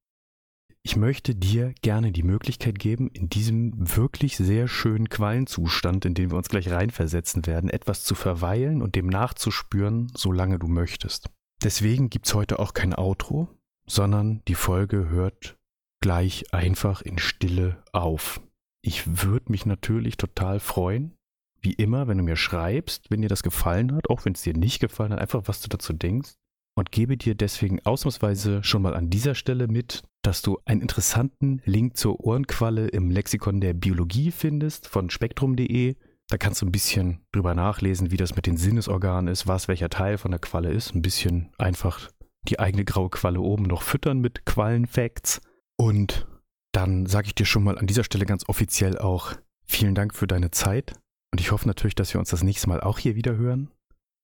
Ich 0.86 0.94
möchte 0.94 1.34
dir 1.34 1.74
gerne 1.82 2.12
die 2.12 2.22
Möglichkeit 2.22 2.78
geben, 2.78 3.10
in 3.12 3.28
diesem 3.28 3.72
wirklich 3.96 4.36
sehr 4.36 4.68
schönen 4.68 5.08
Quallenzustand, 5.08 6.04
in 6.04 6.14
den 6.14 6.30
wir 6.30 6.38
uns 6.38 6.48
gleich 6.48 6.70
reinversetzen 6.70 7.44
werden, 7.44 7.70
etwas 7.70 8.04
zu 8.04 8.14
verweilen 8.14 8.82
und 8.82 8.94
dem 8.94 9.08
nachzuspüren, 9.08 10.12
solange 10.14 10.60
du 10.60 10.68
möchtest. 10.68 11.28
Deswegen 11.60 12.08
gibt 12.08 12.26
es 12.26 12.34
heute 12.34 12.60
auch 12.60 12.72
kein 12.72 12.96
Outro, 12.96 13.48
sondern 13.84 14.42
die 14.46 14.54
Folge 14.54 15.08
hört 15.08 15.58
gleich 16.00 16.54
einfach 16.54 17.02
in 17.02 17.18
Stille 17.18 17.82
auf. 17.92 18.40
Ich 18.80 19.24
würde 19.24 19.50
mich 19.50 19.66
natürlich 19.66 20.16
total 20.18 20.60
freuen, 20.60 21.16
wie 21.60 21.72
immer, 21.72 22.06
wenn 22.06 22.18
du 22.18 22.22
mir 22.22 22.36
schreibst, 22.36 23.10
wenn 23.10 23.22
dir 23.22 23.28
das 23.28 23.42
gefallen 23.42 23.92
hat, 23.92 24.08
auch 24.08 24.24
wenn 24.24 24.34
es 24.34 24.42
dir 24.42 24.54
nicht 24.54 24.78
gefallen 24.78 25.12
hat, 25.12 25.18
einfach 25.18 25.42
was 25.46 25.60
du 25.60 25.68
dazu 25.68 25.92
denkst 25.92 26.36
und 26.76 26.92
gebe 26.92 27.16
dir 27.16 27.34
deswegen 27.34 27.84
ausnahmsweise 27.84 28.62
schon 28.62 28.82
mal 28.82 28.94
an 28.94 29.10
dieser 29.10 29.34
Stelle 29.34 29.66
mit, 29.66 30.02
dass 30.22 30.42
du 30.42 30.58
einen 30.64 30.82
interessanten 30.82 31.62
Link 31.64 31.96
zur 31.96 32.20
Ohrenqualle 32.20 32.88
im 32.88 33.10
Lexikon 33.10 33.60
der 33.60 33.74
Biologie 33.74 34.30
findest 34.30 34.86
von 34.86 35.10
spektrum.de. 35.10 35.96
Da 36.28 36.36
kannst 36.38 36.62
du 36.62 36.66
ein 36.66 36.72
bisschen 36.72 37.24
drüber 37.32 37.54
nachlesen, 37.54 38.10
wie 38.10 38.16
das 38.16 38.36
mit 38.36 38.46
den 38.46 38.56
Sinnesorganen 38.56 39.32
ist, 39.32 39.46
was 39.46 39.68
welcher 39.68 39.88
Teil 39.88 40.18
von 40.18 40.32
der 40.32 40.40
Qualle 40.40 40.72
ist. 40.72 40.94
Ein 40.94 41.02
bisschen 41.02 41.50
einfach 41.58 42.10
die 42.48 42.58
eigene 42.58 42.84
graue 42.84 43.10
Qualle 43.10 43.40
oben 43.40 43.64
noch 43.64 43.82
füttern 43.82 44.20
mit 44.20 44.44
Quallenfacts. 44.44 45.40
Und 45.76 46.26
dann 46.72 47.06
sage 47.06 47.28
ich 47.28 47.34
dir 47.34 47.46
schon 47.46 47.64
mal 47.64 47.78
an 47.78 47.86
dieser 47.86 48.04
Stelle 48.04 48.26
ganz 48.26 48.48
offiziell 48.48 48.98
auch 48.98 49.34
vielen 49.66 49.94
Dank 49.94 50.14
für 50.14 50.26
deine 50.26 50.50
Zeit 50.50 50.94
und 51.36 51.40
ich 51.40 51.52
hoffe 51.52 51.68
natürlich, 51.68 51.94
dass 51.94 52.14
wir 52.14 52.18
uns 52.18 52.30
das 52.30 52.42
nächste 52.42 52.66
Mal 52.66 52.80
auch 52.80 52.98
hier 52.98 53.14
wieder 53.14 53.36
hören. 53.36 53.70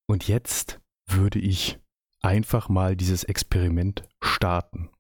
Und 0.07 0.29
jetzt 0.29 0.81
würde 1.07 1.39
ich 1.39 1.79
einfach 2.23 2.69
mal 2.69 2.97
dieses 2.97 3.25
Experiment 3.25 4.03
starten. 4.23 4.91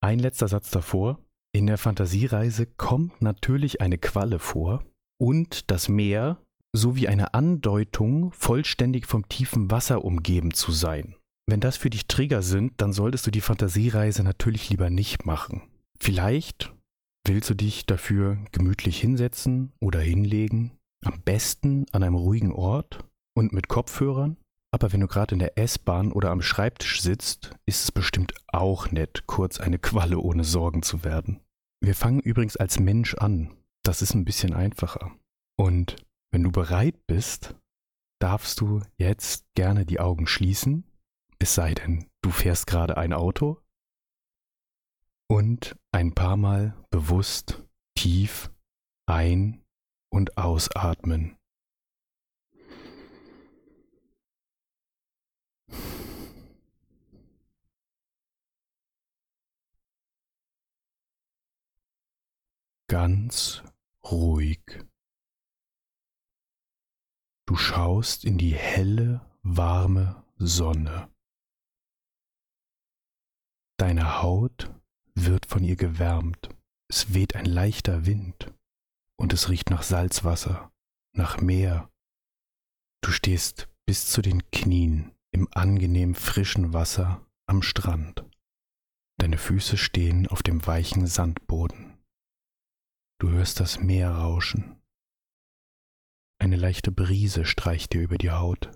Ein 0.00 0.18
letzter 0.18 0.48
Satz 0.48 0.70
davor. 0.70 1.18
In 1.54 1.66
der 1.66 1.78
Fantasiereise 1.78 2.66
kommt 2.66 3.20
natürlich 3.20 3.80
eine 3.80 3.98
Qualle 3.98 4.38
vor 4.38 4.84
und 5.20 5.70
das 5.70 5.88
Meer 5.88 6.38
sowie 6.74 7.08
eine 7.08 7.34
Andeutung, 7.34 8.32
vollständig 8.32 9.06
vom 9.06 9.28
tiefen 9.28 9.70
Wasser 9.70 10.04
umgeben 10.04 10.54
zu 10.54 10.72
sein. 10.72 11.16
Wenn 11.46 11.60
das 11.60 11.76
für 11.76 11.90
dich 11.90 12.06
Trigger 12.06 12.42
sind, 12.42 12.80
dann 12.80 12.92
solltest 12.92 13.26
du 13.26 13.30
die 13.30 13.40
Fantasiereise 13.40 14.22
natürlich 14.22 14.70
lieber 14.70 14.88
nicht 14.88 15.26
machen. 15.26 15.62
Vielleicht 16.00 16.72
willst 17.26 17.50
du 17.50 17.54
dich 17.54 17.86
dafür 17.86 18.38
gemütlich 18.52 19.00
hinsetzen 19.00 19.72
oder 19.80 20.00
hinlegen, 20.00 20.72
am 21.04 21.20
besten 21.22 21.86
an 21.92 22.02
einem 22.02 22.14
ruhigen 22.14 22.52
Ort 22.52 23.04
und 23.34 23.52
mit 23.52 23.68
Kopfhörern. 23.68 24.36
Aber 24.74 24.92
wenn 24.92 25.00
du 25.00 25.06
gerade 25.06 25.34
in 25.34 25.38
der 25.38 25.58
S-Bahn 25.58 26.12
oder 26.12 26.30
am 26.30 26.40
Schreibtisch 26.40 27.02
sitzt, 27.02 27.54
ist 27.66 27.84
es 27.84 27.92
bestimmt 27.92 28.34
auch 28.48 28.90
nett, 28.90 29.24
kurz 29.26 29.60
eine 29.60 29.78
Qualle 29.78 30.18
ohne 30.18 30.44
Sorgen 30.44 30.82
zu 30.82 31.04
werden. 31.04 31.40
Wir 31.80 31.94
fangen 31.94 32.20
übrigens 32.20 32.56
als 32.56 32.80
Mensch 32.80 33.14
an. 33.14 33.54
Das 33.84 34.00
ist 34.00 34.14
ein 34.14 34.24
bisschen 34.24 34.54
einfacher. 34.54 35.12
Und 35.58 35.96
wenn 36.32 36.42
du 36.42 36.50
bereit 36.50 37.06
bist, 37.06 37.54
darfst 38.20 38.60
du 38.60 38.80
jetzt 38.96 39.44
gerne 39.54 39.84
die 39.84 40.00
Augen 40.00 40.26
schließen, 40.26 40.84
es 41.38 41.54
sei 41.54 41.74
denn, 41.74 42.06
du 42.22 42.30
fährst 42.30 42.68
gerade 42.68 42.96
ein 42.96 43.12
Auto 43.12 43.60
und 45.28 45.76
ein 45.90 46.14
paar 46.14 46.36
Mal 46.36 46.76
bewusst 46.90 47.64
tief 47.98 48.50
ein- 49.06 49.60
und 50.12 50.38
ausatmen. 50.38 51.36
Ganz 62.92 63.62
ruhig. 64.04 64.60
Du 67.46 67.56
schaust 67.56 68.22
in 68.22 68.36
die 68.36 68.54
helle, 68.54 69.22
warme 69.42 70.22
Sonne. 70.36 71.10
Deine 73.78 74.20
Haut 74.20 74.70
wird 75.14 75.46
von 75.46 75.64
ihr 75.64 75.76
gewärmt. 75.76 76.50
Es 76.86 77.14
weht 77.14 77.34
ein 77.34 77.46
leichter 77.46 78.04
Wind 78.04 78.52
und 79.16 79.32
es 79.32 79.48
riecht 79.48 79.70
nach 79.70 79.84
Salzwasser, 79.84 80.70
nach 81.16 81.40
Meer. 81.40 81.90
Du 83.00 83.10
stehst 83.10 83.70
bis 83.86 84.10
zu 84.10 84.20
den 84.20 84.50
Knien 84.50 85.14
im 85.30 85.48
angenehm 85.52 86.14
frischen 86.14 86.74
Wasser 86.74 87.26
am 87.46 87.62
Strand. 87.62 88.22
Deine 89.16 89.38
Füße 89.38 89.78
stehen 89.78 90.26
auf 90.26 90.42
dem 90.42 90.66
weichen 90.66 91.06
Sandboden. 91.06 91.91
Du 93.22 93.30
hörst 93.30 93.60
das 93.60 93.78
Meer 93.78 94.10
rauschen. 94.10 94.82
Eine 96.40 96.56
leichte 96.56 96.90
Brise 96.90 97.44
streicht 97.44 97.92
dir 97.92 98.00
über 98.02 98.18
die 98.18 98.32
Haut. 98.32 98.72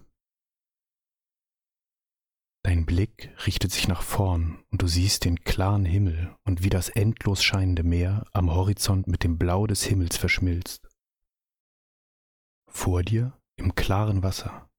Dein 2.62 2.86
Blick 2.86 3.34
richtet 3.44 3.72
sich 3.72 3.88
nach 3.88 4.02
vorn 4.02 4.64
und 4.70 4.82
du 4.82 4.86
siehst 4.86 5.24
den 5.24 5.40
klaren 5.40 5.84
Himmel 5.84 6.36
und 6.44 6.62
wie 6.62 6.70
das 6.70 6.90
endlos 6.90 7.42
scheinende 7.42 7.82
Meer 7.82 8.24
am 8.32 8.52
Horizont 8.52 9.08
mit 9.08 9.24
dem 9.24 9.36
Blau 9.36 9.66
des 9.66 9.82
Himmels 9.82 10.16
verschmilzt. 10.16 10.88
Vor 12.70 13.02
dir, 13.02 13.36
im 13.56 13.74
klaren 13.74 14.22
Wasser, 14.22 14.70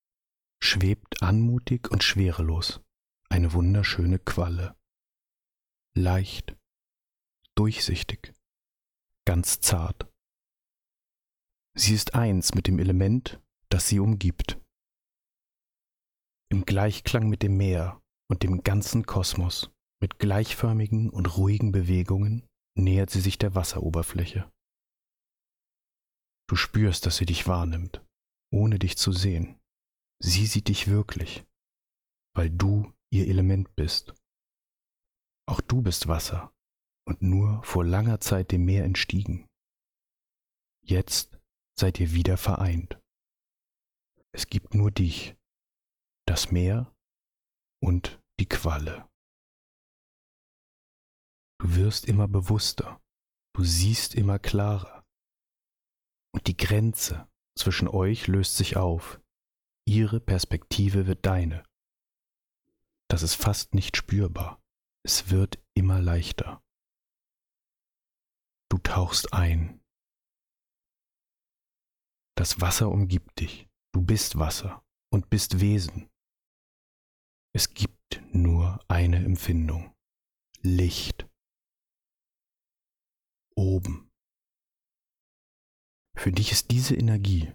schwebt 0.64 1.22
anmutig 1.22 1.92
und 1.92 2.06
schwerelos 2.06 2.80
eine 3.28 3.52
wunderschöne 3.52 4.20
Qualle. 4.20 4.78
Leicht, 5.94 6.56
durchsichtig, 7.56 8.34
ganz 9.28 9.60
zart. 9.60 10.10
Sie 11.78 11.94
ist 11.94 12.16
eins 12.16 12.56
mit 12.56 12.66
dem 12.66 12.80
Element, 12.80 13.42
das 13.70 13.90
sie 13.90 14.00
umgibt. 14.00 14.58
Im 16.50 16.64
Gleichklang 16.64 17.28
mit 17.28 17.44
dem 17.44 17.58
Meer 17.58 18.02
und 18.32 18.44
dem 18.44 18.64
ganzen 18.64 19.06
Kosmos, 19.06 19.70
mit 20.02 20.18
gleichförmigen 20.18 21.10
und 21.10 21.38
ruhigen 21.38 21.74
Bewegungen, 21.74 22.48
nähert 22.78 23.10
sie 23.10 23.20
sich 23.20 23.38
der 23.38 23.54
Wasseroberfläche. 23.54 24.50
Du 26.50 26.56
spürst, 26.56 27.06
dass 27.06 27.18
sie 27.18 27.26
dich 27.26 27.48
wahrnimmt, 27.48 28.02
ohne 28.54 28.80
dich 28.80 28.98
zu 28.98 29.12
sehen. 29.12 29.60
Sie 30.24 30.46
sieht 30.46 30.70
dich 30.70 30.88
wirklich, 30.88 31.46
weil 32.34 32.50
du 32.50 32.94
ihr 33.12 33.28
Element 33.28 33.76
bist. 33.76 34.16
Auch 35.50 35.60
du 35.60 35.82
bist 35.82 36.08
Wasser 36.08 36.54
und 37.08 37.22
nur 37.22 37.64
vor 37.64 37.86
langer 37.86 38.20
Zeit 38.20 38.52
dem 38.52 38.66
Meer 38.66 38.84
entstiegen. 38.84 39.48
Jetzt 40.84 41.40
seid 41.80 42.00
ihr 42.00 42.12
wieder 42.12 42.38
vereint. 42.38 43.00
Es 44.34 44.48
gibt 44.48 44.74
nur 44.74 44.92
dich, 44.92 45.36
das 46.28 46.52
Meer 46.52 46.94
und 47.82 48.22
die 48.40 48.48
Qualle. 48.48 49.10
Du 51.60 51.76
wirst 51.76 52.06
immer 52.06 52.28
bewusster, 52.28 53.02
du 53.56 53.64
siehst 53.64 54.14
immer 54.14 54.38
klarer. 54.38 55.04
Und 56.34 56.48
die 56.48 56.58
Grenze 56.58 57.28
zwischen 57.58 57.88
euch 57.88 58.28
löst 58.28 58.58
sich 58.58 58.76
auf. 58.76 59.20
Ihre 59.88 60.20
Perspektive 60.20 61.08
wird 61.08 61.26
deine. 61.26 61.64
Das 63.10 63.24
ist 63.24 63.36
fast 63.36 63.74
nicht 63.74 63.96
spürbar. 63.96 64.62
Es 65.04 65.32
wird 65.32 65.58
immer 65.74 66.02
leichter. 66.02 66.62
Du 68.78 68.84
tauchst 68.84 69.34
ein 69.34 69.82
das 72.36 72.62
Wasser 72.62 72.90
umgibt 72.90 73.40
dich. 73.40 73.68
Du 73.92 74.04
bist 74.04 74.38
Wasser 74.38 74.86
und 75.12 75.32
bist 75.32 75.60
Wesen. 75.60 76.12
Es 77.56 77.74
gibt 77.74 78.22
nur 78.32 78.80
eine 78.88 79.26
Empfindung. 79.26 79.96
Licht. 80.62 81.28
Oben. 83.56 84.12
Für 86.16 86.32
dich 86.32 86.52
ist 86.52 86.70
diese 86.70 86.96
Energie, 86.96 87.52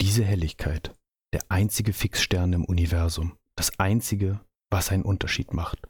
diese 0.00 0.24
Helligkeit 0.24 0.96
der 1.34 1.44
einzige 1.50 1.92
Fixstern 1.92 2.54
im 2.54 2.64
Universum, 2.64 3.38
das 3.56 3.78
einzige, 3.78 4.42
was 4.70 4.88
einen 4.88 5.02
Unterschied 5.02 5.52
macht. 5.52 5.86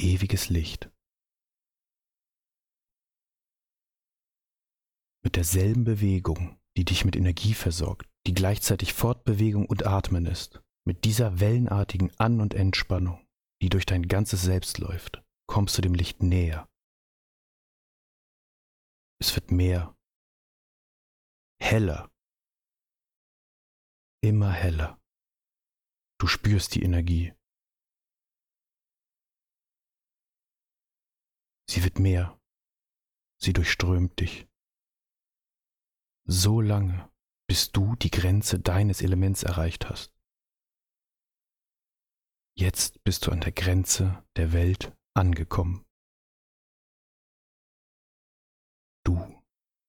Ewiges 0.00 0.48
Licht. 0.48 0.90
Mit 5.22 5.36
derselben 5.36 5.84
Bewegung 5.84 6.58
die 6.78 6.84
dich 6.84 7.04
mit 7.04 7.16
Energie 7.16 7.54
versorgt, 7.54 8.08
die 8.28 8.34
gleichzeitig 8.34 8.92
Fortbewegung 8.92 9.66
und 9.66 9.84
Atmen 9.84 10.26
ist. 10.26 10.62
Mit 10.86 11.04
dieser 11.04 11.40
wellenartigen 11.40 12.12
An- 12.20 12.40
und 12.40 12.54
Entspannung, 12.54 13.26
die 13.60 13.68
durch 13.68 13.84
dein 13.84 14.06
ganzes 14.06 14.42
Selbst 14.42 14.78
läuft, 14.78 15.20
kommst 15.48 15.76
du 15.76 15.82
dem 15.82 15.94
Licht 15.94 16.22
näher. 16.22 16.68
Es 19.20 19.34
wird 19.34 19.50
mehr, 19.50 19.96
heller, 21.60 22.08
immer 24.22 24.52
heller. 24.52 25.00
Du 26.20 26.28
spürst 26.28 26.76
die 26.76 26.84
Energie. 26.84 27.34
Sie 31.68 31.82
wird 31.82 31.98
mehr, 31.98 32.40
sie 33.42 33.52
durchströmt 33.52 34.20
dich 34.20 34.47
so 36.28 36.60
lange, 36.60 37.10
bis 37.48 37.72
du 37.72 37.96
die 37.96 38.10
Grenze 38.10 38.60
deines 38.60 39.00
Elements 39.00 39.42
erreicht 39.42 39.88
hast. 39.88 40.12
Jetzt 42.54 43.02
bist 43.02 43.26
du 43.26 43.32
an 43.32 43.40
der 43.40 43.52
Grenze 43.52 44.22
der 44.36 44.52
Welt 44.52 44.94
angekommen. 45.14 45.86
Du 49.04 49.40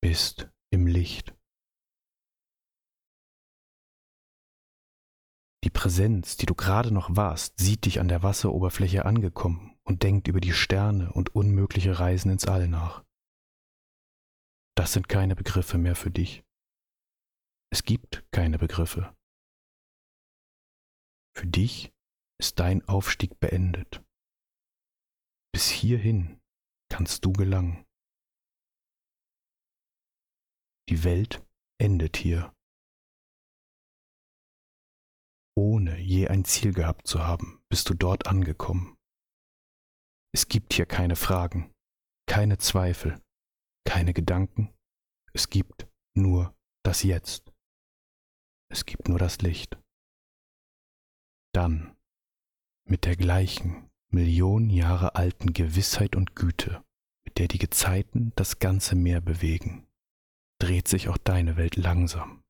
bist 0.02 0.50
im 0.72 0.88
Licht. 0.88 1.36
Die 5.66 5.70
Präsenz, 5.70 6.38
die 6.38 6.46
du 6.46 6.56
gerade 6.56 6.94
noch 6.94 7.18
warst, 7.18 7.60
sieht 7.60 7.84
dich 7.86 8.00
an 8.00 8.08
der 8.08 8.24
Wasseroberfläche 8.24 9.04
angekommen 9.04 9.78
und 9.84 10.04
denkt 10.04 10.30
über 10.30 10.40
die 10.40 10.54
Sterne 10.54 11.12
und 11.12 11.36
unmögliche 11.36 12.00
Reisen 12.00 12.32
ins 12.32 12.48
All 12.48 12.70
nach 12.70 13.04
das 14.80 14.94
sind 14.94 15.10
keine 15.10 15.36
Begriffe 15.36 15.78
mehr 15.78 15.94
für 15.94 16.10
dich. 16.10 16.42
Es 17.70 17.84
gibt 17.84 18.24
keine 18.32 18.58
Begriffe. 18.58 19.14
Für 21.36 21.46
dich 21.46 21.92
ist 22.40 22.60
dein 22.60 22.88
Aufstieg 22.88 23.42
beendet. 23.42 24.02
Bis 25.52 25.68
hierhin 25.68 26.40
kannst 26.90 27.26
du 27.26 27.34
gelangen. 27.34 27.86
Die 30.88 31.04
Welt 31.04 31.46
endet 31.78 32.16
hier. 32.16 32.56
Ohne 35.58 36.00
je 36.00 36.30
ein 36.30 36.46
Ziel 36.46 36.74
gehabt 36.74 37.06
zu 37.06 37.20
haben, 37.20 37.62
bist 37.68 37.90
du 37.90 37.96
dort 37.96 38.28
angekommen. 38.28 38.98
Es 40.34 40.48
gibt 40.48 40.72
hier 40.74 40.86
keine 40.86 41.18
Fragen, 41.18 41.70
keine 42.28 42.60
Zweifel, 42.60 43.22
keine 43.86 44.14
Gedanken. 44.14 44.74
Es 45.34 45.50
gibt 45.50 45.88
nur 46.16 46.56
das 46.84 47.04
Jetzt. 47.04 47.52
Es 48.72 48.86
gibt 48.86 49.08
nur 49.08 49.20
das 49.20 49.40
Licht. 49.42 49.78
Dann, 51.54 51.96
mit 52.86 53.06
der 53.06 53.16
gleichen, 53.16 53.90
Millionen 54.12 54.70
Jahre 54.70 55.16
alten 55.16 55.54
Gewissheit 55.54 56.16
und 56.16 56.36
Güte, 56.36 56.84
mit 57.26 57.38
der 57.38 57.48
die 57.48 57.60
Gezeiten 57.60 58.32
das 58.36 58.60
ganze 58.60 58.96
Meer 58.96 59.22
bewegen, 59.22 59.88
dreht 60.60 60.88
sich 60.88 61.10
auch 61.10 61.18
deine 61.18 61.58
Welt 61.58 61.76
langsam. 61.76 62.44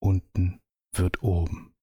Unten 0.00 0.60
wird 0.92 1.22
oben. 1.22 1.74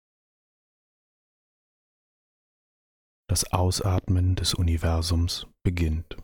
Das 3.27 3.51
Ausatmen 3.53 4.35
des 4.35 4.53
Universums 4.53 5.47
beginnt. 5.63 6.17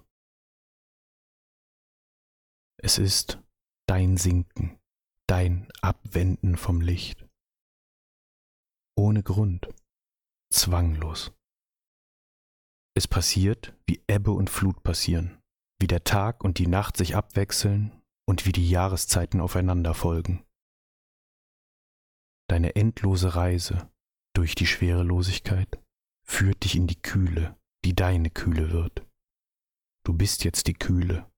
Es 2.80 3.00
ist 3.00 3.42
dein 3.88 4.18
Sinken, 4.18 4.80
dein 5.26 5.68
Abwenden 5.82 6.58
vom 6.58 6.80
Licht. 6.80 7.28
Ohne 8.96 9.24
Grund, 9.24 9.68
zwanglos. 10.52 11.34
Es 12.96 13.08
passiert, 13.08 13.76
wie 13.88 14.04
Ebbe 14.08 14.32
und 14.32 14.52
Flut 14.52 14.84
passieren, 14.84 15.42
wie 15.80 15.88
der 15.88 16.04
Tag 16.04 16.44
und 16.44 16.60
die 16.60 16.68
Nacht 16.68 16.98
sich 16.98 17.16
abwechseln 17.16 18.00
und 18.28 18.46
wie 18.46 18.52
die 18.52 18.70
Jahreszeiten 18.70 19.42
aufeinander 19.42 19.96
folgen. 19.96 20.46
Deine 22.48 22.76
endlose 22.76 23.36
Reise 23.36 23.92
durch 24.36 24.54
die 24.54 24.68
Schwerelosigkeit 24.68 25.84
führt 26.28 26.64
dich 26.64 26.76
in 26.76 26.86
die 26.86 27.02
Kühle, 27.02 27.58
die 27.84 27.96
deine 27.96 28.30
Kühle 28.30 28.72
wird. 28.72 29.04
Du 30.04 30.14
bist 30.14 30.44
jetzt 30.44 30.68
die 30.68 30.76
Kühle, 30.76 31.30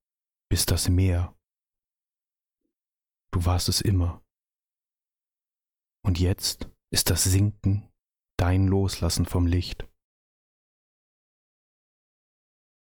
bist 0.49 0.71
das 0.71 0.89
Meer. 0.89 1.35
Du 3.31 3.45
warst 3.45 3.69
es 3.69 3.81
immer. 3.81 4.23
Und 6.03 6.19
jetzt 6.19 6.69
ist 6.91 7.09
das 7.09 7.23
Sinken 7.23 7.89
dein 8.37 8.67
Loslassen 8.67 9.25
vom 9.25 9.45
Licht. 9.45 9.87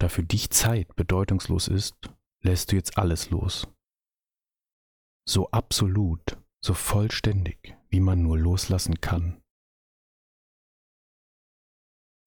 Da 0.00 0.08
für 0.08 0.22
dich 0.22 0.50
Zeit 0.50 0.94
bedeutungslos 0.96 1.68
ist, 1.68 1.96
lässt 2.42 2.72
du 2.72 2.76
jetzt 2.76 2.98
alles 2.98 3.30
los. 3.30 3.66
So 5.26 5.50
absolut, 5.50 6.36
so 6.62 6.74
vollständig, 6.74 7.74
wie 7.88 8.00
man 8.00 8.22
nur 8.22 8.38
loslassen 8.38 9.00
kann. 9.00 9.40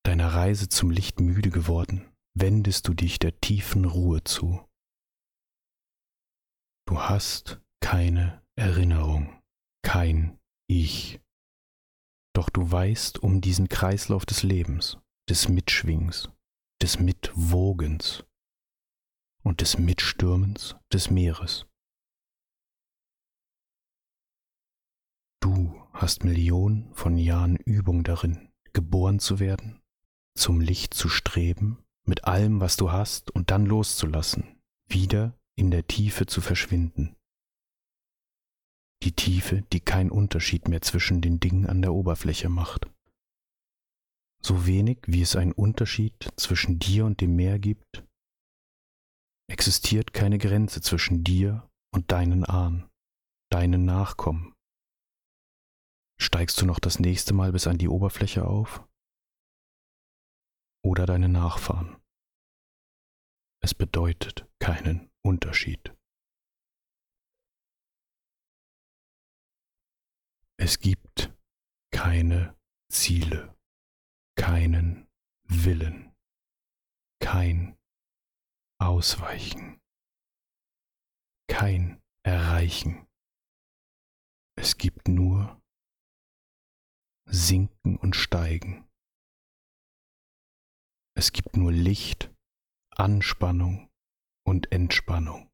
Deiner 0.03 0.33
Reise 0.33 0.69
zum 0.69 0.89
Licht 0.89 1.19
müde 1.19 1.51
geworden, 1.51 2.11
wendest 2.33 2.87
du 2.87 2.93
dich 2.93 3.19
der 3.19 3.39
tiefen 3.41 3.85
Ruhe 3.85 4.23
zu. 4.23 4.67
Du 6.87 7.01
hast 7.01 7.61
keine 7.81 8.41
Erinnerung, 8.55 9.43
kein 9.83 10.39
Ich. 10.67 11.19
Doch 12.33 12.49
du 12.49 12.71
weißt 12.71 13.21
um 13.21 13.41
diesen 13.41 13.67
Kreislauf 13.67 14.25
des 14.25 14.43
Lebens, 14.43 14.97
des 15.27 15.49
Mitschwings, 15.49 16.29
des 16.81 16.97
Mitwogens 16.99 18.23
und 19.43 19.59
des 19.59 19.77
Mitstürmens 19.77 20.77
des 20.93 21.11
Meeres. 21.11 21.65
Du 25.41 25.85
hast 25.91 26.23
Millionen 26.23 26.93
von 26.93 27.17
Jahren 27.17 27.57
Übung 27.57 28.05
darin, 28.05 28.49
geboren 28.71 29.19
zu 29.19 29.39
werden, 29.39 29.81
zum 30.37 30.61
Licht 30.61 30.93
zu 30.93 31.09
streben, 31.09 31.83
mit 32.05 32.23
allem, 32.23 32.61
was 32.61 32.77
du 32.77 32.93
hast, 32.93 33.29
und 33.31 33.51
dann 33.51 33.65
loszulassen, 33.65 34.61
wieder 34.87 35.36
in 35.57 35.71
der 35.71 35.87
Tiefe 35.87 36.25
zu 36.25 36.39
verschwinden 36.41 37.17
die 39.03 39.11
Tiefe, 39.11 39.61
die 39.73 39.79
keinen 39.79 40.11
Unterschied 40.11 40.67
mehr 40.67 40.81
zwischen 40.81 41.21
den 41.21 41.39
Dingen 41.39 41.65
an 41.65 41.81
der 41.81 41.93
Oberfläche 41.93 42.49
macht. 42.49 42.87
So 44.41 44.65
wenig 44.65 44.99
wie 45.05 45.21
es 45.21 45.35
einen 45.35 45.51
Unterschied 45.51 46.29
zwischen 46.35 46.79
dir 46.79 47.05
und 47.05 47.21
dem 47.21 47.35
Meer 47.35 47.59
gibt, 47.59 48.05
existiert 49.49 50.13
keine 50.13 50.37
Grenze 50.37 50.81
zwischen 50.81 51.23
dir 51.23 51.69
und 51.93 52.11
deinen 52.11 52.43
Ahnen, 52.43 52.89
deinen 53.49 53.85
Nachkommen. 53.85 54.53
Steigst 56.19 56.59
du 56.61 56.65
noch 56.65 56.79
das 56.79 56.99
nächste 56.99 57.33
Mal 57.33 57.51
bis 57.51 57.67
an 57.67 57.77
die 57.77 57.87
Oberfläche 57.87 58.45
auf? 58.45 58.83
Oder 60.83 61.05
deine 61.05 61.29
Nachfahren? 61.29 61.97
Es 63.63 63.73
bedeutet 63.73 64.47
keinen 64.59 65.09
Unterschied. 65.27 65.93
Es 70.57 70.79
gibt 70.79 71.35
keine 71.91 72.55
Ziele, 72.89 73.53
keinen 74.37 75.05
Willen, 75.43 76.15
kein 77.19 77.77
Ausweichen, 78.79 79.81
kein 81.49 82.01
Erreichen. 82.23 83.05
Es 84.55 84.77
gibt 84.77 85.09
nur 85.09 85.61
Sinken 87.25 87.97
und 87.97 88.15
Steigen. 88.15 88.87
Es 91.17 91.33
gibt 91.33 91.57
nur 91.57 91.73
Licht, 91.73 92.33
Anspannung 92.91 93.87
und 94.47 94.71
Entspannung. 94.71 95.51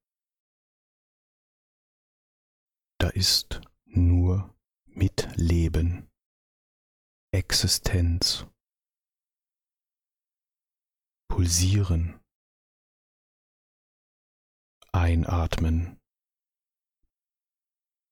Da 2.99 3.09
ist 3.09 3.59
nur 3.85 4.55
Mitleben, 4.85 6.11
Existenz, 7.31 8.45
Pulsieren, 11.27 12.21
Einatmen, 14.91 15.99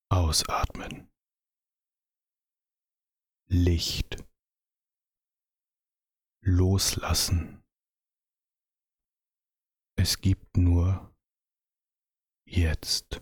Ausatmen, 0.10 1.12
Licht, 3.46 4.26
Loslassen. 6.44 7.61
Es 10.03 10.19
gibt 10.19 10.57
nur 10.57 11.13
jetzt. 12.49 13.21